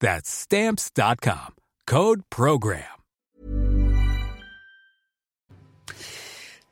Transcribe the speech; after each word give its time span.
That's 0.00 0.28
stamps.com. 0.28 1.54
Code 1.86 2.22
Program. 2.30 2.82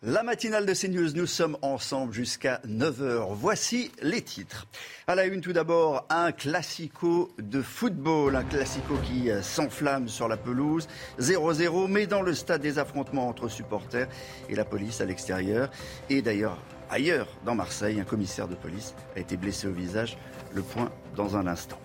La 0.07 0.23
matinale 0.23 0.67
de 0.67 0.75
CNews, 0.75 1.15
nous 1.15 1.25
sommes 1.25 1.57
ensemble 1.63 2.13
jusqu'à 2.13 2.61
9h. 2.69 3.29
Voici 3.31 3.91
les 4.03 4.21
titres. 4.21 4.67
À 5.07 5.15
la 5.15 5.25
une, 5.25 5.41
tout 5.41 5.55
d'abord, 5.55 6.07
un 6.11 6.31
classico 6.31 7.33
de 7.39 7.63
football. 7.63 8.37
Un 8.37 8.45
classico 8.45 8.97
qui 8.99 9.31
s'enflamme 9.41 10.09
sur 10.09 10.29
la 10.29 10.37
pelouse. 10.37 10.89
0-0, 11.21 11.89
mais 11.89 12.07
dans 12.07 12.21
le 12.21 12.35
stade 12.35 12.61
des 12.61 12.79
affrontements 12.79 13.29
entre 13.29 13.49
supporters 13.49 14.09
et 14.51 14.55
la 14.55 14.67
police 14.67 15.01
à 15.01 15.07
l'extérieur. 15.07 15.71
Et 16.11 16.21
d'ailleurs, 16.21 16.59
ailleurs, 16.91 17.29
dans 17.47 17.55
Marseille, 17.55 17.99
un 17.99 18.05
commissaire 18.05 18.47
de 18.47 18.57
police 18.57 18.95
a 19.17 19.21
été 19.21 19.39
blessé 19.39 19.69
au 19.69 19.73
visage. 19.73 20.19
Le 20.53 20.61
point 20.61 20.93
dans 21.17 21.39
un 21.39 21.47
instant. 21.47 21.79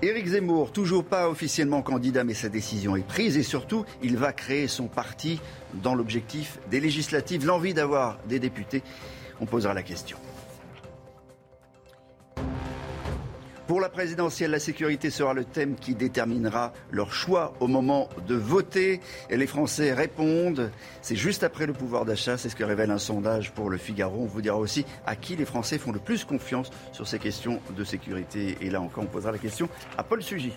Éric 0.00 0.28
Zemmour, 0.28 0.70
toujours 0.70 1.02
pas 1.02 1.28
officiellement 1.28 1.82
candidat, 1.82 2.22
mais 2.22 2.34
sa 2.34 2.48
décision 2.48 2.94
est 2.94 3.06
prise 3.06 3.36
et 3.36 3.42
surtout, 3.42 3.84
il 4.00 4.16
va 4.16 4.32
créer 4.32 4.68
son 4.68 4.86
parti 4.86 5.40
dans 5.74 5.96
l'objectif 5.96 6.60
des 6.70 6.78
législatives, 6.78 7.44
l'envie 7.44 7.74
d'avoir 7.74 8.18
des 8.28 8.38
députés. 8.38 8.84
On 9.40 9.46
posera 9.46 9.74
la 9.74 9.82
question. 9.82 10.16
Pour 13.68 13.82
la 13.82 13.90
présidentielle, 13.90 14.52
la 14.52 14.60
sécurité 14.60 15.10
sera 15.10 15.34
le 15.34 15.44
thème 15.44 15.76
qui 15.76 15.94
déterminera 15.94 16.72
leur 16.90 17.12
choix 17.12 17.52
au 17.60 17.66
moment 17.66 18.08
de 18.26 18.34
voter. 18.34 19.02
Et 19.28 19.36
les 19.36 19.46
Français 19.46 19.92
répondent. 19.92 20.70
C'est 21.02 21.16
juste 21.16 21.42
après 21.42 21.66
le 21.66 21.74
pouvoir 21.74 22.06
d'achat, 22.06 22.38
c'est 22.38 22.48
ce 22.48 22.56
que 22.56 22.64
révèle 22.64 22.90
un 22.90 22.96
sondage 22.96 23.52
pour 23.52 23.68
le 23.68 23.76
Figaro. 23.76 24.22
On 24.22 24.26
vous 24.26 24.40
dira 24.40 24.56
aussi 24.56 24.86
à 25.04 25.16
qui 25.16 25.36
les 25.36 25.44
Français 25.44 25.76
font 25.76 25.92
le 25.92 25.98
plus 25.98 26.24
confiance 26.24 26.70
sur 26.92 27.06
ces 27.06 27.18
questions 27.18 27.60
de 27.76 27.84
sécurité. 27.84 28.56
Et 28.62 28.70
là 28.70 28.80
encore, 28.80 29.04
on 29.04 29.06
posera 29.06 29.32
la 29.32 29.38
question 29.38 29.68
à 29.98 30.02
Paul 30.02 30.22
Sugy. 30.22 30.54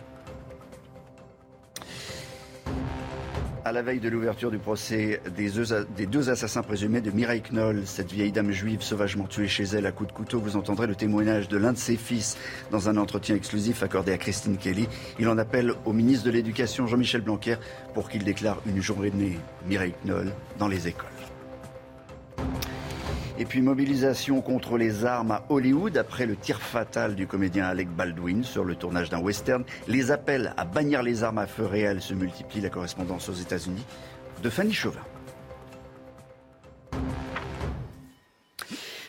À 3.63 3.71
la 3.71 3.83
veille 3.83 3.99
de 3.99 4.09
l'ouverture 4.09 4.49
du 4.49 4.57
procès 4.57 5.21
des 5.35 6.05
deux, 6.07 6.29
assassins 6.31 6.63
présumés 6.63 6.99
de 6.99 7.11
Mireille 7.11 7.43
Knoll, 7.51 7.83
cette 7.85 8.11
vieille 8.11 8.31
dame 8.31 8.51
juive 8.51 8.81
sauvagement 8.81 9.27
tuée 9.27 9.47
chez 9.47 9.65
elle 9.65 9.85
à 9.85 9.91
coups 9.91 10.09
de 10.09 10.13
couteau, 10.13 10.39
vous 10.39 10.55
entendrez 10.55 10.87
le 10.87 10.95
témoignage 10.95 11.47
de 11.47 11.57
l'un 11.57 11.71
de 11.71 11.77
ses 11.77 11.95
fils 11.95 12.37
dans 12.71 12.89
un 12.89 12.97
entretien 12.97 13.35
exclusif 13.35 13.83
accordé 13.83 14.13
à 14.13 14.17
Christine 14.17 14.57
Kelly. 14.57 14.87
Il 15.19 15.29
en 15.29 15.37
appelle 15.37 15.75
au 15.85 15.93
ministre 15.93 16.25
de 16.25 16.31
l'Éducation, 16.31 16.87
Jean-Michel 16.87 17.21
Blanquer, 17.21 17.57
pour 17.93 18.09
qu'il 18.09 18.23
déclare 18.23 18.59
une 18.65 18.81
journée 18.81 19.11
Mireille 19.67 19.93
Knoll 20.05 20.31
dans 20.57 20.67
les 20.67 20.87
écoles. 20.87 21.20
Et 23.41 23.45
puis 23.45 23.63
mobilisation 23.63 24.39
contre 24.39 24.77
les 24.77 25.03
armes 25.03 25.31
à 25.31 25.43
Hollywood 25.49 25.97
après 25.97 26.27
le 26.27 26.35
tir 26.35 26.61
fatal 26.61 27.15
du 27.15 27.25
comédien 27.25 27.65
Alec 27.65 27.89
Baldwin 27.89 28.43
sur 28.43 28.63
le 28.63 28.75
tournage 28.75 29.09
d'un 29.09 29.19
western. 29.19 29.63
Les 29.87 30.11
appels 30.11 30.53
à 30.57 30.63
bannir 30.63 31.01
les 31.01 31.23
armes 31.23 31.39
à 31.39 31.47
feu 31.47 31.65
réel 31.65 32.03
se 32.03 32.13
multiplient. 32.13 32.61
La 32.61 32.69
correspondance 32.69 33.29
aux 33.29 33.33
États-Unis 33.33 33.83
de 34.43 34.49
Fanny 34.51 34.73
Chauvin. 34.73 35.01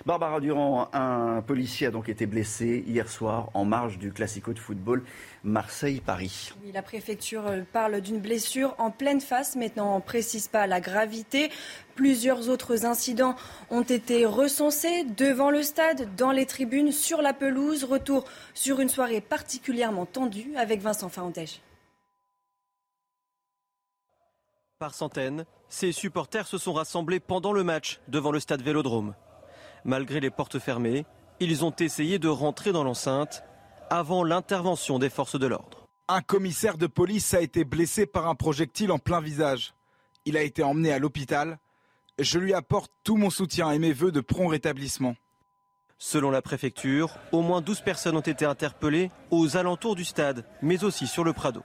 Barbara 0.05 0.41
Durand, 0.41 0.89
un 0.93 1.43
policier 1.43 1.87
a 1.87 1.91
donc 1.93 2.09
été 2.09 2.27
blessé 2.27 2.83
hier 2.89 3.09
soir 3.09 3.51
en 3.55 3.65
marge 3.65 3.99
du 3.99 4.13
classico 4.13 4.53
de 4.53 4.59
football 4.59 5.05
Marseille-Paris. 5.45 6.53
Oui, 6.65 6.73
la 6.73 6.83
préfecture 6.83 7.47
euh, 7.47 7.63
parle 7.73 8.01
d'une 8.01 8.19
blessure 8.19 8.75
en 8.79 8.91
pleine 8.91 9.21
face, 9.21 9.55
mais 9.55 9.71
n'en 9.77 10.01
précise 10.01 10.49
pas 10.49 10.67
la 10.67 10.81
gravité. 10.81 11.51
Plusieurs 11.95 12.49
autres 12.49 12.85
incidents 12.85 13.37
ont 13.71 13.83
été 13.83 14.27
recensés 14.27 15.05
devant 15.05 15.51
le 15.51 15.63
stade, 15.63 16.09
dans 16.17 16.33
les 16.33 16.47
tribunes, 16.47 16.91
sur 16.91 17.23
la 17.23 17.33
pelouse. 17.33 17.85
Retour 17.85 18.25
sur 18.55 18.81
une 18.81 18.89
soirée 18.89 19.21
particulièrement 19.21 20.07
tendue 20.07 20.53
avec 20.57 20.81
Vincent 20.81 21.11
Faantèche. 21.11 21.61
Par 24.81 24.95
centaines, 24.95 25.45
ces 25.69 25.93
supporters 25.93 26.49
se 26.49 26.59
sont 26.59 26.73
rassemblés 26.73 27.21
pendant 27.21 27.53
le 27.53 27.63
match 27.63 28.01
devant 28.09 28.33
le 28.33 28.41
stade 28.41 28.63
Vélodrome. 28.63 29.15
Malgré 29.85 30.21
les 30.21 30.31
portes 30.31 30.59
fermées, 30.59 31.05
ils 31.41 31.65
ont 31.65 31.75
essayé 31.79 32.19
de 32.19 32.29
rentrer 32.29 32.73
dans 32.73 32.85
l'enceinte 32.85 33.43
avant 33.91 34.23
l'intervention 34.23 34.99
des 34.99 35.11
forces 35.11 35.39
de 35.39 35.47
l'ordre. 35.47 35.89
Un 36.09 36.21
commissaire 36.21 36.79
de 36.79 36.87
police 36.87 37.35
a 37.35 37.41
été 37.41 37.65
blessé 37.65 38.07
par 38.07 38.29
un 38.29 38.35
projectile 38.35 38.93
en 38.93 38.99
plein 38.99 39.21
visage. 39.21 39.75
Il 40.25 40.37
a 40.37 40.43
été 40.43 40.63
emmené 40.63 40.93
à 40.93 40.99
l'hôpital. 40.99 41.59
Je 42.19 42.39
lui 42.39 42.55
apporte 42.55 42.93
tout 43.03 43.17
mon 43.17 43.31
soutien 43.31 43.71
et 43.73 43.79
mes 43.79 43.93
voeux 43.93 44.13
de 44.13 44.21
prompt 44.21 44.49
rétablissement. 44.49 45.17
Selon 45.99 46.31
la 46.31 46.43
préfecture, 46.43 47.17
au 47.33 47.43
moins 47.43 47.61
12 47.61 47.81
personnes 47.81 48.17
ont 48.17 48.21
été 48.21 48.45
interpellées 48.45 49.11
aux 49.31 49.57
alentours 49.57 49.95
du 49.95 50.05
stade, 50.05 50.45
mais 50.61 50.85
aussi 50.85 51.07
sur 51.07 51.25
le 51.25 51.33
Prado. 51.33 51.63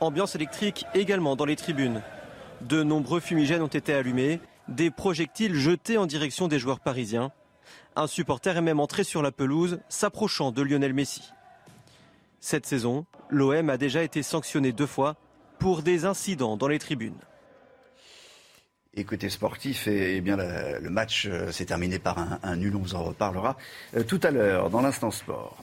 Ambiance 0.00 0.34
électrique 0.34 0.84
également 0.94 1.36
dans 1.36 1.44
les 1.44 1.56
tribunes. 1.56 2.02
De 2.62 2.82
nombreux 2.82 3.20
fumigènes 3.20 3.62
ont 3.62 3.66
été 3.68 3.94
allumés 3.94 4.40
des 4.68 4.90
projectiles 4.90 5.54
jetés 5.54 5.98
en 5.98 6.06
direction 6.06 6.48
des 6.48 6.58
joueurs 6.58 6.80
parisiens. 6.80 7.32
Un 7.96 8.06
supporter 8.06 8.56
est 8.56 8.62
même 8.62 8.80
entré 8.80 9.04
sur 9.04 9.22
la 9.22 9.32
pelouse, 9.32 9.80
s'approchant 9.88 10.52
de 10.52 10.62
Lionel 10.62 10.94
Messi. 10.94 11.22
Cette 12.40 12.66
saison, 12.66 13.06
l'OM 13.30 13.70
a 13.70 13.76
déjà 13.76 14.02
été 14.02 14.22
sanctionné 14.22 14.72
deux 14.72 14.86
fois 14.86 15.16
pour 15.58 15.82
des 15.82 16.04
incidents 16.04 16.56
dans 16.56 16.68
les 16.68 16.78
tribunes. 16.78 17.18
Écoutez, 18.96 19.28
sportif, 19.28 19.88
et, 19.88 20.20
bien 20.20 20.36
le, 20.36 20.88
match 20.88 21.26
euh, 21.26 21.50
s'est 21.50 21.64
terminé 21.64 21.98
par 21.98 22.18
un, 22.18 22.38
un, 22.44 22.56
nul, 22.56 22.76
on 22.76 22.80
vous 22.80 22.94
en 22.94 23.02
reparlera 23.02 23.56
euh, 23.96 24.04
tout 24.04 24.20
à 24.22 24.30
l'heure 24.30 24.70
dans 24.70 24.82
l'instant 24.82 25.10
sport. 25.10 25.56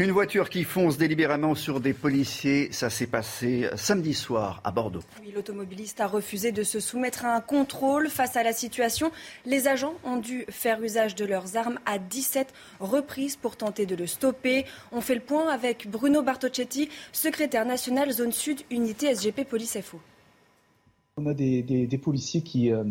Une 0.00 0.12
voiture 0.12 0.48
qui 0.48 0.64
fonce 0.64 0.96
délibérément 0.96 1.54
sur 1.54 1.78
des 1.78 1.92
policiers, 1.92 2.72
ça 2.72 2.88
s'est 2.88 3.06
passé 3.06 3.68
samedi 3.76 4.14
soir 4.14 4.62
à 4.64 4.70
Bordeaux. 4.70 5.02
Oui, 5.20 5.30
l'automobiliste 5.34 6.00
a 6.00 6.06
refusé 6.06 6.52
de 6.52 6.62
se 6.62 6.80
soumettre 6.80 7.26
à 7.26 7.36
un 7.36 7.42
contrôle 7.42 8.08
face 8.08 8.34
à 8.34 8.42
la 8.42 8.54
situation. 8.54 9.10
Les 9.44 9.68
agents 9.68 9.92
ont 10.02 10.16
dû 10.16 10.46
faire 10.48 10.82
usage 10.82 11.16
de 11.16 11.26
leurs 11.26 11.58
armes 11.58 11.78
à 11.84 11.98
17 11.98 12.50
reprises 12.80 13.36
pour 13.36 13.56
tenter 13.56 13.84
de 13.84 13.94
le 13.94 14.06
stopper. 14.06 14.64
On 14.90 15.02
fait 15.02 15.16
le 15.16 15.20
point 15.20 15.50
avec 15.50 15.86
Bruno 15.86 16.22
Bartocchetti, 16.22 16.88
secrétaire 17.12 17.66
national 17.66 18.10
zone 18.10 18.32
sud 18.32 18.62
unité 18.70 19.14
SGP 19.14 19.44
Police 19.46 19.76
FO. 19.82 20.00
On 21.18 21.26
a 21.26 21.34
des, 21.34 22.00
policiers 22.02 22.40
qui, 22.40 22.72
euh, 22.72 22.84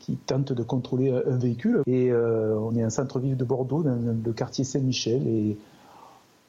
qui, 0.00 0.16
tentent 0.16 0.52
de 0.52 0.62
contrôler 0.64 1.12
un 1.12 1.38
véhicule 1.38 1.82
et 1.86 2.10
euh, 2.10 2.58
on 2.58 2.74
est 2.74 2.82
un 2.82 2.90
centre-ville 2.90 3.36
de 3.36 3.44
Bordeaux, 3.44 3.84
dans 3.84 3.94
le 4.24 4.32
quartier 4.32 4.64
Saint-Michel 4.64 5.28
et 5.28 5.56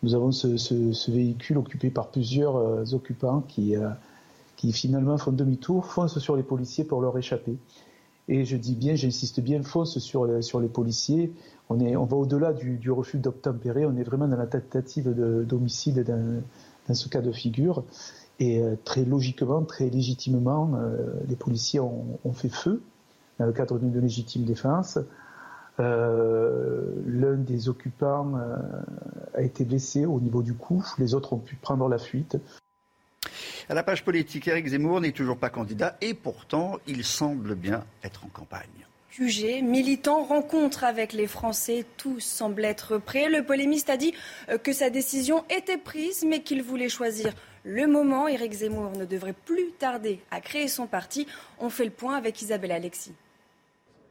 nous 0.05 0.13
avons 0.13 0.31
ce, 0.31 1.11
véhicule 1.11 1.57
occupé 1.57 1.89
par 1.89 2.09
plusieurs 2.09 2.57
euh, 2.57 2.83
occupants 2.93 3.41
qui, 3.47 3.75
euh, 3.75 3.89
qui 4.55 4.71
finalement 4.71 5.17
font 5.17 5.31
demi-tour, 5.31 5.87
foncent 5.87 6.19
sur 6.19 6.35
les 6.35 6.43
policiers 6.43 6.83
pour 6.83 7.01
leur 7.01 7.17
échapper. 7.17 7.57
Et 8.27 8.45
je 8.45 8.55
dis 8.55 8.75
bien, 8.75 8.93
j'insiste 8.93 9.39
bien, 9.39 9.63
foncent 9.63 9.97
sur 9.97 10.25
les, 10.25 10.67
policiers. 10.67 11.33
On, 11.69 11.75
va 12.05 12.17
au-delà 12.17 12.53
du, 12.53 12.91
refus 12.91 13.17
d'obtempérer, 13.17 13.87
on 13.87 13.97
est 13.97 14.03
vraiment 14.03 14.27
dans 14.27 14.37
la 14.37 14.45
tentative 14.45 15.09
d'homicide 15.43 16.03
dans, 16.03 16.93
ce 16.93 17.09
cas 17.09 17.21
de 17.21 17.31
figure. 17.31 17.83
Et 18.39 18.61
euh, 18.61 18.75
très 18.83 19.05
logiquement, 19.05 19.63
très 19.63 19.89
légitimement, 19.89 20.71
les 21.27 21.35
policiers 21.35 21.79
ont, 21.79 22.33
fait 22.33 22.49
feu 22.49 22.83
dans 23.39 23.47
le 23.47 23.53
cadre 23.53 23.79
d'une 23.79 23.99
légitime 23.99 24.43
défense. 24.43 24.99
Euh, 25.79 26.89
l'un 27.05 27.35
des 27.35 27.67
occupants 27.67 28.33
euh, 28.37 28.55
a 29.33 29.41
été 29.41 29.65
blessé 29.65 30.05
au 30.05 30.19
niveau 30.21 30.41
du 30.41 30.53
cou, 30.53 30.85
les 30.97 31.13
autres 31.13 31.33
ont 31.33 31.39
pu 31.39 31.55
prendre 31.55 31.89
la 31.89 31.97
fuite. 31.97 32.37
À 33.67 33.73
la 33.73 33.83
page 33.83 34.05
politique, 34.05 34.47
Éric 34.47 34.67
Zemmour 34.67 35.01
n'est 35.01 35.11
toujours 35.11 35.37
pas 35.37 35.49
candidat 35.49 35.97
et 35.99 36.13
pourtant, 36.13 36.77
il 36.87 37.03
semble 37.03 37.55
bien 37.55 37.83
être 38.03 38.23
en 38.25 38.29
campagne. 38.29 38.85
QG, 39.11 39.63
militant, 39.63 40.23
rencontre 40.23 40.83
avec 40.83 41.13
les 41.13 41.27
Français, 41.27 41.85
tous 41.97 42.19
semblent 42.19 42.65
être 42.65 42.97
prêts. 42.97 43.29
Le 43.29 43.43
polémiste 43.43 43.89
a 43.89 43.97
dit 43.97 44.13
euh, 44.49 44.57
que 44.57 44.73
sa 44.73 44.89
décision 44.89 45.43
était 45.49 45.77
prise, 45.77 46.25
mais 46.27 46.41
qu'il 46.41 46.61
voulait 46.61 46.89
choisir 46.89 47.33
le 47.63 47.87
moment. 47.87 48.27
Éric 48.27 48.53
Zemmour 48.53 48.91
ne 48.91 49.05
devrait 49.05 49.33
plus 49.33 49.71
tarder 49.79 50.19
à 50.31 50.41
créer 50.41 50.67
son 50.67 50.85
parti. 50.85 51.27
On 51.59 51.69
fait 51.69 51.85
le 51.85 51.91
point 51.91 52.15
avec 52.15 52.41
Isabelle 52.41 52.73
Alexis. 52.73 53.13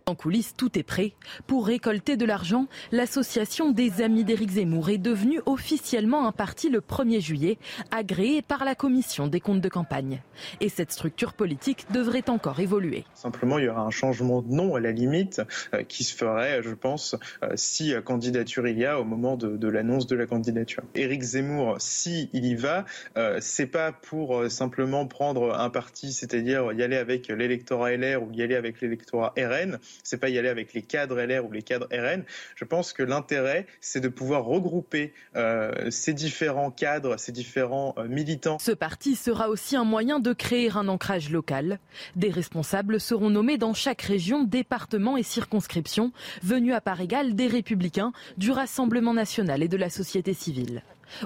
En 0.07 0.15
coulisses, 0.15 0.53
tout 0.55 0.79
est 0.79 0.83
prêt. 0.83 1.15
Pour 1.47 1.67
récolter 1.67 2.19
de 2.19 2.27
l'argent, 2.27 2.67
l'association 2.93 3.71
des 3.71 4.03
Amis 4.03 4.23
d'Éric 4.23 4.51
Zemmour 4.51 4.91
est 4.91 4.99
devenue 4.99 5.41
officiellement 5.47 6.29
un 6.29 6.33
parti 6.33 6.69
le 6.69 6.81
1er 6.81 7.23
juillet, 7.23 7.57
agréé 7.91 8.43
par 8.43 8.67
la 8.67 8.75
commission 8.75 9.29
des 9.29 9.41
comptes 9.41 9.63
de 9.63 9.69
campagne. 9.71 10.21
Et 10.61 10.69
cette 10.69 10.93
structure 10.93 11.33
politique 11.33 11.87
devrait 11.91 12.29
encore 12.29 12.61
évoluer. 12.61 13.07
Simplement, 13.15 13.59
il 13.59 13.65
y 13.65 13.69
aura 13.71 13.81
un 13.81 13.91
changement 13.91 14.43
de 14.43 14.53
nom 14.53 14.75
à 14.75 14.81
la 14.81 14.93
limite 14.93 15.41
euh, 15.73 15.83
qui 15.85 16.05
se 16.05 16.15
ferait, 16.15 16.63
je 16.63 16.75
pense, 16.75 17.17
euh, 17.43 17.53
si 17.55 17.95
candidature 18.05 18.69
il 18.69 18.79
y 18.79 18.85
a 18.85 19.01
au 19.01 19.05
moment 19.05 19.39
de, 19.39 19.69
l'annonce 19.69 20.07
de 20.07 20.17
la 20.17 20.27
candidature. 20.27 20.83
Éric 20.95 21.23
Zemmour, 21.23 21.77
si 21.79 22.29
il 22.35 22.45
y 22.45 22.57
va, 22.57 22.85
euh, 23.17 23.39
c'est 23.41 23.69
pas 23.69 23.93
pour 23.93 24.51
simplement 24.51 25.07
prendre 25.07 25.55
un 25.55 25.71
parti, 25.71 26.13
c'est-à-dire 26.13 26.75
y 26.75 26.83
aller 26.83 26.97
avec 26.97 27.29
l'électorat 27.29 27.97
LR 27.97 28.23
ou 28.23 28.31
y 28.33 28.43
aller 28.43 28.55
avec 28.55 28.83
l'électorat 28.83 29.33
RN 29.39 29.79
c'est 30.03 30.19
pas 30.19 30.29
y 30.29 30.39
aller 30.39 30.49
avec 30.49 30.75
les 30.75 30.83
cadres 30.83 31.21
LR 31.21 31.45
ou 31.45 31.53
les 31.53 31.63
cadres 31.63 31.89
RN. 31.93 32.25
Je 32.57 32.65
pense 32.65 32.93
que 32.93 33.03
l'intérêt, 33.03 33.67
c'est 33.81 34.01
de 34.01 34.09
pouvoir 34.09 34.45
regrouper 34.45 35.13
euh, 35.37 35.91
ces 35.91 36.13
différents 36.13 36.71
cadres, 36.71 37.17
ces 37.19 37.33
différents 37.33 37.95
euh, 37.99 38.09
militants. 38.09 38.59
Ce 38.59 38.73
parti 38.73 39.17
sera 39.17 39.49
aussi 39.49 39.77
un 39.77 39.85
moyen 39.85 40.21
de 40.21 40.33
créer 40.33 40.71
un 40.75 40.89
ancrage 40.89 41.31
local. 41.31 41.79
Des 42.17 42.31
responsables 42.31 43.01
seront 43.01 43.31
nommés 43.31 43.59
dans 43.59 43.75
chaque 43.75 44.03
région, 44.03 44.45
département 44.45 45.17
et 45.17 45.23
circonscription, 45.23 46.13
venus 46.43 46.75
à 46.75 46.81
part 46.81 47.01
égale 47.01 47.35
des 47.35 47.47
républicains, 47.47 48.13
du 48.37 48.51
Rassemblement 48.51 49.15
national 49.15 49.63
et 49.63 49.69
de 49.69 49.77
la 49.77 49.91
société 49.91 50.35
civile. 50.35 50.83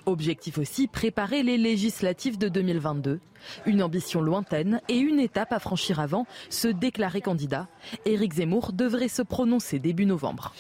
Objectif 0.07 0.59
aussi, 0.59 0.87
préparer 0.87 1.43
les 1.43 1.59
législatives 1.59 2.39
de 2.39 2.49
2022. 2.49 3.21
Une 3.67 3.83
ambition 3.83 4.21
lointaine 4.21 4.81
et 4.89 4.97
une 4.97 5.21
étape 5.21 5.53
à 5.53 5.59
franchir 5.59 6.01
avant, 6.01 6.27
se 6.51 6.69
déclarer 6.69 7.21
candidat. 7.21 7.69
Éric 8.05 8.35
Zemmour 8.35 8.73
devrait 8.73 9.09
se 9.09 9.23
prononcer 9.23 9.79
début 9.79 10.07
novembre. 10.07 10.55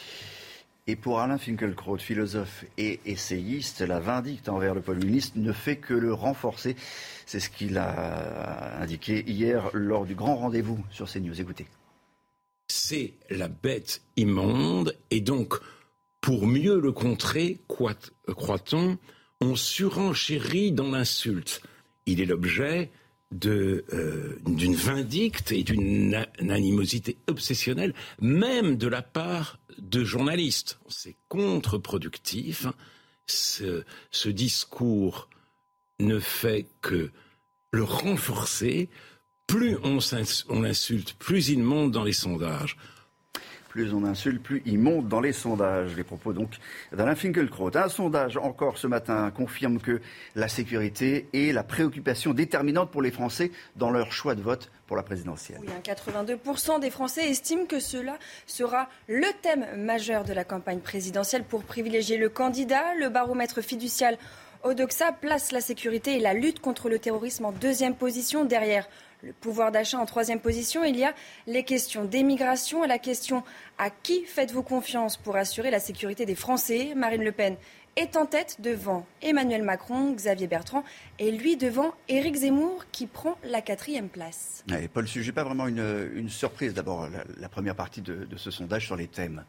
Et 0.88 0.96
pour 0.96 1.20
Alain 1.20 1.36
Finkielkraut, 1.36 1.98
philosophe 1.98 2.64
et 2.78 3.00
essayiste, 3.04 3.82
la 3.82 4.00
vindicte 4.00 4.48
envers 4.48 4.74
le 4.74 4.80
communiste 4.80 5.36
ne 5.36 5.52
fait 5.52 5.76
que 5.76 5.92
le 5.92 6.14
renforcer. 6.14 6.76
C'est 7.26 7.40
ce 7.40 7.50
qu'il 7.50 7.76
a 7.76 8.80
indiqué 8.80 9.22
hier 9.26 9.68
lors 9.74 10.06
du 10.06 10.14
grand 10.14 10.36
rendez-vous 10.36 10.82
sur 10.90 11.06
CNews. 11.06 11.38
Écoutez. 11.38 11.66
C'est 12.68 13.12
la 13.28 13.48
bête 13.48 14.00
immonde 14.16 14.96
et 15.10 15.20
donc 15.20 15.56
pour 16.28 16.46
mieux 16.46 16.78
le 16.78 16.92
contrer, 16.92 17.58
croit-on, 17.68 18.98
on 19.40 19.56
surenchérit 19.56 20.72
dans 20.72 20.90
l'insulte. 20.90 21.62
Il 22.04 22.20
est 22.20 22.26
l'objet 22.26 22.90
euh, 23.46 24.36
d'une 24.44 24.74
vindicte 24.74 25.52
et 25.52 25.62
d'une 25.62 26.26
animosité 26.38 27.16
obsessionnelle, 27.28 27.94
même 28.20 28.76
de 28.76 28.88
la 28.88 29.00
part 29.00 29.58
de 29.78 30.04
journalistes. 30.04 30.78
C'est 30.88 31.16
contre-productif. 31.28 32.66
Ce, 33.24 33.84
ce 34.10 34.28
discours 34.28 35.30
ne 35.98 36.18
fait 36.18 36.66
que 36.82 37.10
le 37.70 37.84
renforcer. 37.84 38.90
Plus 39.46 39.78
on, 39.82 39.98
on 40.50 40.60
l'insulte, 40.60 41.14
plus 41.14 41.48
il 41.48 41.62
monte 41.62 41.90
dans 41.90 42.04
les 42.04 42.12
sondages 42.12 42.76
plus 43.68 43.92
on 43.94 44.04
insulte, 44.04 44.42
plus 44.42 44.62
il 44.66 44.78
monte 44.78 45.08
dans 45.08 45.20
les 45.20 45.32
sondages. 45.32 45.94
Les 45.96 46.04
propos 46.04 46.32
donc 46.32 46.56
d'Alain 46.92 47.14
Finkielkraut. 47.14 47.76
Un 47.76 47.88
sondage 47.88 48.36
encore 48.36 48.78
ce 48.78 48.86
matin 48.86 49.30
confirme 49.30 49.78
que 49.78 50.00
la 50.34 50.48
sécurité 50.48 51.28
est 51.32 51.52
la 51.52 51.62
préoccupation 51.62 52.34
déterminante 52.34 52.90
pour 52.90 53.02
les 53.02 53.10
Français 53.10 53.50
dans 53.76 53.90
leur 53.90 54.12
choix 54.12 54.34
de 54.34 54.42
vote 54.42 54.70
pour 54.86 54.96
la 54.96 55.02
présidentielle. 55.02 55.58
Oui, 55.60 55.68
82% 55.84 56.80
des 56.80 56.90
Français 56.90 57.28
estiment 57.28 57.66
que 57.66 57.78
cela 57.78 58.18
sera 58.46 58.88
le 59.06 59.26
thème 59.42 59.66
majeur 59.76 60.24
de 60.24 60.32
la 60.32 60.44
campagne 60.44 60.80
présidentielle 60.80 61.44
pour 61.44 61.62
privilégier 61.62 62.16
le 62.16 62.30
candidat. 62.30 62.94
Le 62.98 63.10
baromètre 63.10 63.62
fiducial 63.62 64.16
Odoxa 64.64 65.12
place 65.12 65.52
la 65.52 65.60
sécurité 65.60 66.16
et 66.16 66.20
la 66.20 66.34
lutte 66.34 66.60
contre 66.60 66.88
le 66.88 66.98
terrorisme 66.98 67.44
en 67.44 67.52
deuxième 67.52 67.94
position 67.94 68.44
derrière 68.44 68.88
le 69.22 69.32
pouvoir 69.32 69.72
d'achat 69.72 69.98
en 69.98 70.06
troisième 70.06 70.40
position. 70.40 70.84
Il 70.84 70.96
y 70.96 71.04
a 71.04 71.14
les 71.46 71.64
questions 71.64 72.04
d'émigration 72.04 72.84
et 72.84 72.88
la 72.88 72.98
question 72.98 73.44
à 73.78 73.90
qui 73.90 74.24
faites-vous 74.24 74.62
confiance 74.62 75.16
pour 75.16 75.36
assurer 75.36 75.70
la 75.70 75.80
sécurité 75.80 76.26
des 76.26 76.34
Français? 76.34 76.92
Marine 76.96 77.24
Le 77.24 77.32
Pen 77.32 77.56
est 77.96 78.16
en 78.16 78.26
tête 78.26 78.56
devant 78.60 79.06
Emmanuel 79.22 79.62
Macron, 79.62 80.12
Xavier 80.12 80.46
Bertrand 80.46 80.84
et 81.18 81.32
lui 81.32 81.56
devant 81.56 81.94
Éric 82.08 82.36
Zemmour 82.36 82.84
qui 82.92 83.06
prend 83.06 83.38
la 83.44 83.60
quatrième 83.60 84.08
place. 84.08 84.64
Paul, 84.92 85.08
ce 85.08 85.18
n'est 85.18 85.32
pas 85.32 85.44
vraiment 85.44 85.66
une, 85.66 86.28
surprise 86.28 86.74
d'abord 86.74 87.08
la, 87.38 87.48
première 87.48 87.74
partie 87.74 88.02
de 88.02 88.26
ce 88.36 88.50
sondage 88.50 88.86
sur 88.86 88.96
les 88.96 89.08
thèmes. 89.08 89.44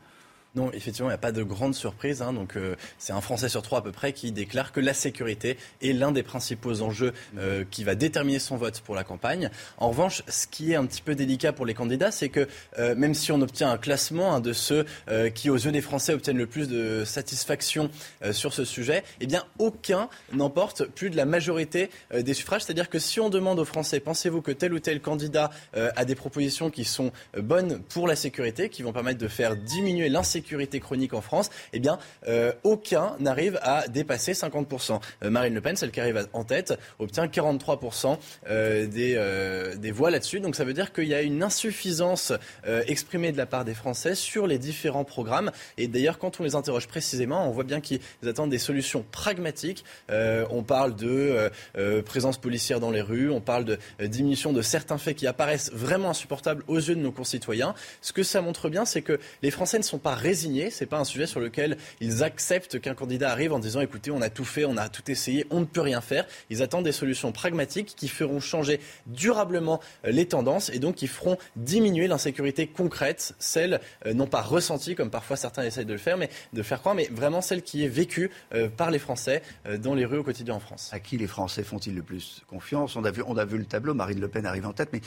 Non, 0.55 0.71
effectivement, 0.71 1.09
il 1.09 1.11
n'y 1.11 1.15
a 1.15 1.19
pas 1.19 1.31
de 1.31 1.43
grande 1.43 1.75
surprise. 1.75 2.23
Hein, 2.23 2.33
donc, 2.33 2.55
euh, 2.55 2.75
c'est 2.97 3.13
un 3.13 3.21
Français 3.21 3.49
sur 3.49 3.61
trois 3.61 3.79
à 3.79 3.81
peu 3.83 3.91
près 3.91 4.13
qui 4.13 4.31
déclare 4.31 4.71
que 4.71 4.79
la 4.79 4.95
sécurité 4.95 5.57
est 5.83 5.93
l'un 5.93 6.11
des 6.11 6.23
principaux 6.23 6.81
enjeux 6.81 7.13
euh, 7.37 7.63
qui 7.69 7.83
va 7.83 7.93
déterminer 7.93 8.39
son 8.39 8.57
vote 8.57 8.81
pour 8.81 8.95
la 8.95 9.03
campagne. 9.03 9.51
En 9.77 9.89
revanche, 9.89 10.23
ce 10.27 10.47
qui 10.47 10.71
est 10.71 10.75
un 10.75 10.87
petit 10.87 11.03
peu 11.03 11.13
délicat 11.13 11.53
pour 11.53 11.67
les 11.67 11.75
candidats, 11.75 12.09
c'est 12.09 12.29
que 12.29 12.47
euh, 12.79 12.95
même 12.95 13.13
si 13.13 13.31
on 13.31 13.41
obtient 13.41 13.69
un 13.69 13.77
classement 13.77 14.33
hein, 14.33 14.39
de 14.39 14.53
ceux 14.53 14.85
qui, 15.35 15.49
aux 15.49 15.57
yeux 15.57 15.71
des 15.71 15.81
Français, 15.81 16.13
obtiennent 16.13 16.37
le 16.37 16.47
plus 16.47 16.67
de 16.67 17.03
satisfaction 17.05 17.89
sur 18.31 18.53
ce 18.53 18.65
sujet, 18.65 19.03
eh 19.19 19.27
bien, 19.27 19.43
aucun 19.57 20.09
n'emporte 20.31 20.85
plus 20.85 21.09
de 21.09 21.17
la 21.17 21.25
majorité 21.25 21.89
des 22.13 22.33
suffrages. 22.33 22.63
C'est-à-dire 22.63 22.89
que 22.89 22.99
si 22.99 23.19
on 23.19 23.29
demande 23.29 23.59
aux 23.59 23.65
Français, 23.65 23.99
pensez-vous 23.99 24.41
que 24.41 24.51
tel 24.51 24.73
ou 24.73 24.79
tel 24.79 25.01
candidat 25.01 25.49
a 25.73 26.05
des 26.05 26.15
propositions 26.15 26.69
qui 26.69 26.85
sont 26.85 27.11
bonnes 27.37 27.81
pour 27.89 28.07
la 28.07 28.15
sécurité, 28.15 28.69
qui 28.69 28.83
vont 28.83 28.93
permettre 28.93 29.19
de 29.19 29.27
faire 29.27 29.55
diminuer 29.55 30.09
l'insécurité 30.09 30.38
chronique 30.79 31.13
en 31.13 31.21
France, 31.21 31.49
eh 31.73 31.79
bien, 31.79 31.99
euh, 32.27 32.51
aucun 32.63 33.15
n'arrive 33.19 33.59
à 33.61 33.87
dépasser 33.87 34.33
50%. 34.33 34.99
Euh, 35.23 35.29
Marine 35.29 35.53
Le 35.53 35.61
Pen, 35.61 35.75
celle 35.75 35.91
qui 35.91 35.99
arrive 35.99 36.27
en 36.33 36.43
tête, 36.43 36.77
obtient 36.99 37.27
43% 37.27 38.17
euh, 38.49 38.87
des, 38.87 39.77
des 39.77 39.91
voix 39.91 40.11
là-dessus. 40.11 40.39
Donc 40.39 40.55
ça 40.55 40.63
veut 40.63 40.73
dire 40.73 40.93
qu'il 40.93 41.07
y 41.07 41.13
a 41.13 41.21
une 41.21 41.43
insuffisance 41.43 42.33
exprimée 42.87 43.31
de 43.31 43.37
la 43.37 43.45
part 43.45 43.65
des 43.65 43.73
Français 43.73 44.15
sur 44.15 44.47
les 44.47 44.57
différents 44.57 45.03
programmes. 45.03 45.51
Et 45.77 45.87
d'ailleurs, 45.87 46.17
quand 46.17 46.39
on 46.39 46.43
les 46.43 46.55
interroge 46.55 46.87
précisément, 46.87 47.47
on 47.47 47.51
voit 47.51 47.63
bien 47.63 47.81
qu'ils 47.81 47.99
attendent 48.25 48.49
des 48.49 48.59
solutions 48.59 49.05
pragmatiques. 49.11 49.83
on 50.09 50.63
parle 50.63 50.95
de 50.95 51.49
présence 52.05 52.37
policière 52.37 52.79
dans 52.79 52.91
les 52.91 53.01
rues, 53.01 53.29
on 53.29 53.41
parle 53.41 53.65
de 53.65 53.77
diminution 54.01 54.53
de 54.53 54.61
certains 54.61 54.97
faits 54.97 55.17
qui 55.17 55.27
apparaissent 55.27 55.71
vraiment 55.73 56.09
insupportables 56.09 56.63
aux 56.67 56.77
yeux 56.77 56.95
de 56.95 57.01
nos 57.01 57.11
concitoyens. 57.11 57.73
Ce 58.01 58.13
que 58.13 58.23
ça 58.23 58.41
montre 58.41 58.69
bien, 58.69 58.85
c'est 58.85 59.01
que 59.01 59.19
les 59.41 59.51
Français 59.51 59.77
ne 59.77 59.83
sont 59.83 59.97
pas 59.97 60.15
résignés. 60.29 60.69
C'est 60.69 60.85
pas 60.85 60.99
un 60.99 61.03
sujet 61.03 61.25
sur 61.25 61.39
lequel 61.39 61.77
ils 62.01 62.23
acceptent 62.23 62.79
qu'un 62.79 62.93
candidat 62.93 63.31
arrive 63.31 63.51
en 63.51 63.57
disant 63.57 63.81
écoutez, 63.81 64.11
on 64.11 64.21
a 64.21 64.29
tout 64.29 64.45
fait, 64.45 64.63
on 64.63 64.77
a 64.77 64.87
tout 64.87 65.09
essayé, 65.09 65.47
on 65.49 65.61
ne 65.61 65.65
peut 65.65 65.81
rien 65.81 66.01
faire. 66.01 66.27
Ils 66.51 66.61
attendent 66.61 66.83
des 66.83 66.91
solutions 66.91 67.31
pragmatiques 67.31 67.95
qui 67.97 68.07
feront 68.07 68.39
changer 68.39 68.79
durablement 69.07 69.79
euh, 70.05 70.11
les 70.11 70.27
tendances 70.27 70.69
et 70.69 70.77
donc 70.77 70.95
qui 70.95 71.07
feront 71.07 71.37
diminuer 71.55 72.07
l'insécurité 72.07 72.67
concrète, 72.67 73.33
celle 73.39 73.81
euh, 74.05 74.13
non 74.13 74.27
pas 74.27 74.41
ressentie 74.41 74.93
comme 74.93 75.09
parfois 75.09 75.35
certains 75.35 75.63
essayent 75.63 75.85
de 75.85 75.93
le 75.93 75.99
faire, 75.99 76.17
mais 76.17 76.29
de 76.53 76.61
faire 76.61 76.79
croire, 76.79 76.93
mais 76.93 77.09
vraiment 77.11 77.41
celle 77.41 77.63
qui 77.63 77.83
est 77.83 77.87
vécue 77.87 78.29
euh, 78.53 78.69
par 78.69 78.91
les 78.91 78.99
Français 78.99 79.41
dans 79.79 79.95
les 79.95 80.05
rues 80.05 80.19
au 80.19 80.23
quotidien 80.23 80.53
en 80.53 80.59
France. 80.59 80.91
À 80.93 80.99
qui 80.99 81.17
les 81.17 81.27
Français 81.27 81.63
font-ils 81.63 81.95
le 81.95 82.03
plus 82.03 82.43
confiance? 82.47 82.95
On 82.95 83.03
a, 83.03 83.11
vu, 83.11 83.23
on 83.25 83.37
a 83.37 83.45
vu 83.45 83.57
le 83.57 83.65
tableau, 83.65 83.95
Marine 83.95 84.19
Le 84.19 84.27
Pen 84.27 84.45
arrive 84.45 84.67
en 84.67 84.73
tête, 84.73 84.89
mais 84.93 85.01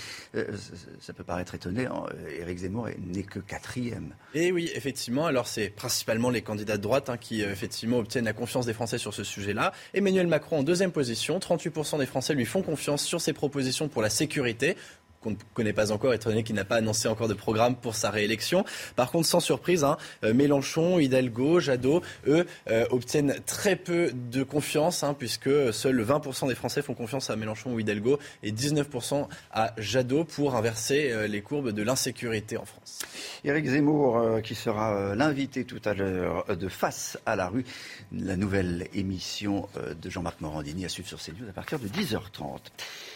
ça 1.01 1.13
peut 1.13 1.25
paraître 1.25 1.55
étonnant. 1.55 2.07
Éric 2.41 2.59
Zemmour 2.59 2.89
n'est 3.07 3.23
que 3.23 3.39
quatrième. 3.39 4.15
Et 4.35 4.51
oui, 4.51 4.71
effectivement. 4.75 5.12
Alors 5.21 5.47
c'est 5.47 5.69
principalement 5.69 6.31
les 6.31 6.43
candidats 6.43 6.77
de 6.77 6.83
droite 6.83 7.11
hein, 7.11 7.17
qui 7.19 7.43
euh, 7.43 7.53
effectivement 7.53 7.99
obtiennent 7.99 8.25
la 8.25 8.33
confiance 8.33 8.67
des 8.67 8.73
Français 8.73 8.99
sur 8.99 9.13
ce 9.13 9.25
sujet-là. 9.25 9.73
Emmanuel 9.93 10.27
Macron 10.27 10.59
en 10.59 10.63
deuxième 10.63 10.93
position, 10.93 11.39
38% 11.39 11.99
des 11.99 12.07
Français 12.07 12.35
lui 12.35 12.47
font 12.47 12.63
confiance 12.63 13.05
sur 13.05 13.21
ses 13.21 13.33
propositions 13.33 13.89
pour 13.89 14.01
la 14.01 14.11
sécurité 14.11 14.77
qu'on 15.23 15.31
ne 15.31 15.37
connaît 15.55 15.73
pas 15.73 15.93
encore, 15.93 16.13
étant 16.13 16.31
donné 16.31 16.43
qu'il 16.43 16.57
n'a 16.57 16.65
pas 16.65 16.77
annoncé 16.77 17.09
encore 17.09 17.29
de 17.29 17.35
programme 17.35 17.77
pour 17.77 17.95
sa 17.95 18.11
réélection. 18.11 18.65
Par 18.97 19.11
contre, 19.11 19.27
sans 19.27 19.41
surprise, 19.41 19.85
hein, 19.85 19.97
euh, 20.25 20.35
Mélenchon, 20.35 20.99
Hidalgo, 20.99 21.61
Jadot, 21.61 22.03
eux, 22.27 22.47
euh, 22.69 22.85
obtiennent 22.91 23.37
très 23.47 23.77
peu 23.77 24.11
de 24.13 24.43
confiance, 24.43 25.03
hein, 25.03 25.15
puisque 25.19 25.73
seuls 25.73 26.03
20% 26.03 26.49
des 26.49 26.55
Français 26.55 26.83
font 26.83 26.95
confiance 26.95 27.31
à 27.31 27.37
Mélenchon 27.37 27.73
ou 27.73 27.81
Hidalgo 27.81 28.19
et 28.43 28.53
19% 28.53 29.29
à 29.53 29.75
Jadot 29.79 30.25
pour 30.25 30.57
inverser 30.57 31.11
euh, 31.11 31.27
les 31.27 31.43
courbes 31.43 31.71
de 31.71 31.83
l'insécurité 31.83 32.57
en 32.57 32.65
France. 32.65 33.01
Éric 33.45 33.67
Zemmour, 33.67 34.41
qui 34.43 34.55
sera 34.55 35.15
l'invité 35.15 35.65
tout 35.65 35.81
à 35.85 35.95
l'heure 35.95 36.57
de 36.57 36.69
Face 36.69 37.19
à 37.27 37.37
la 37.37 37.49
rue, 37.49 37.65
la 38.13 38.37
nouvelle 38.37 38.89
émission 38.95 39.69
de 40.01 40.11
Jean-Marc 40.11 40.41
Morandini 40.41 40.85
à 40.85 40.89
suivre 40.89 41.09
sur 41.09 41.21
CNews 41.21 41.49
à 41.49 41.53
partir 41.53 41.79
de 41.79 41.89
10h30. 41.89 42.61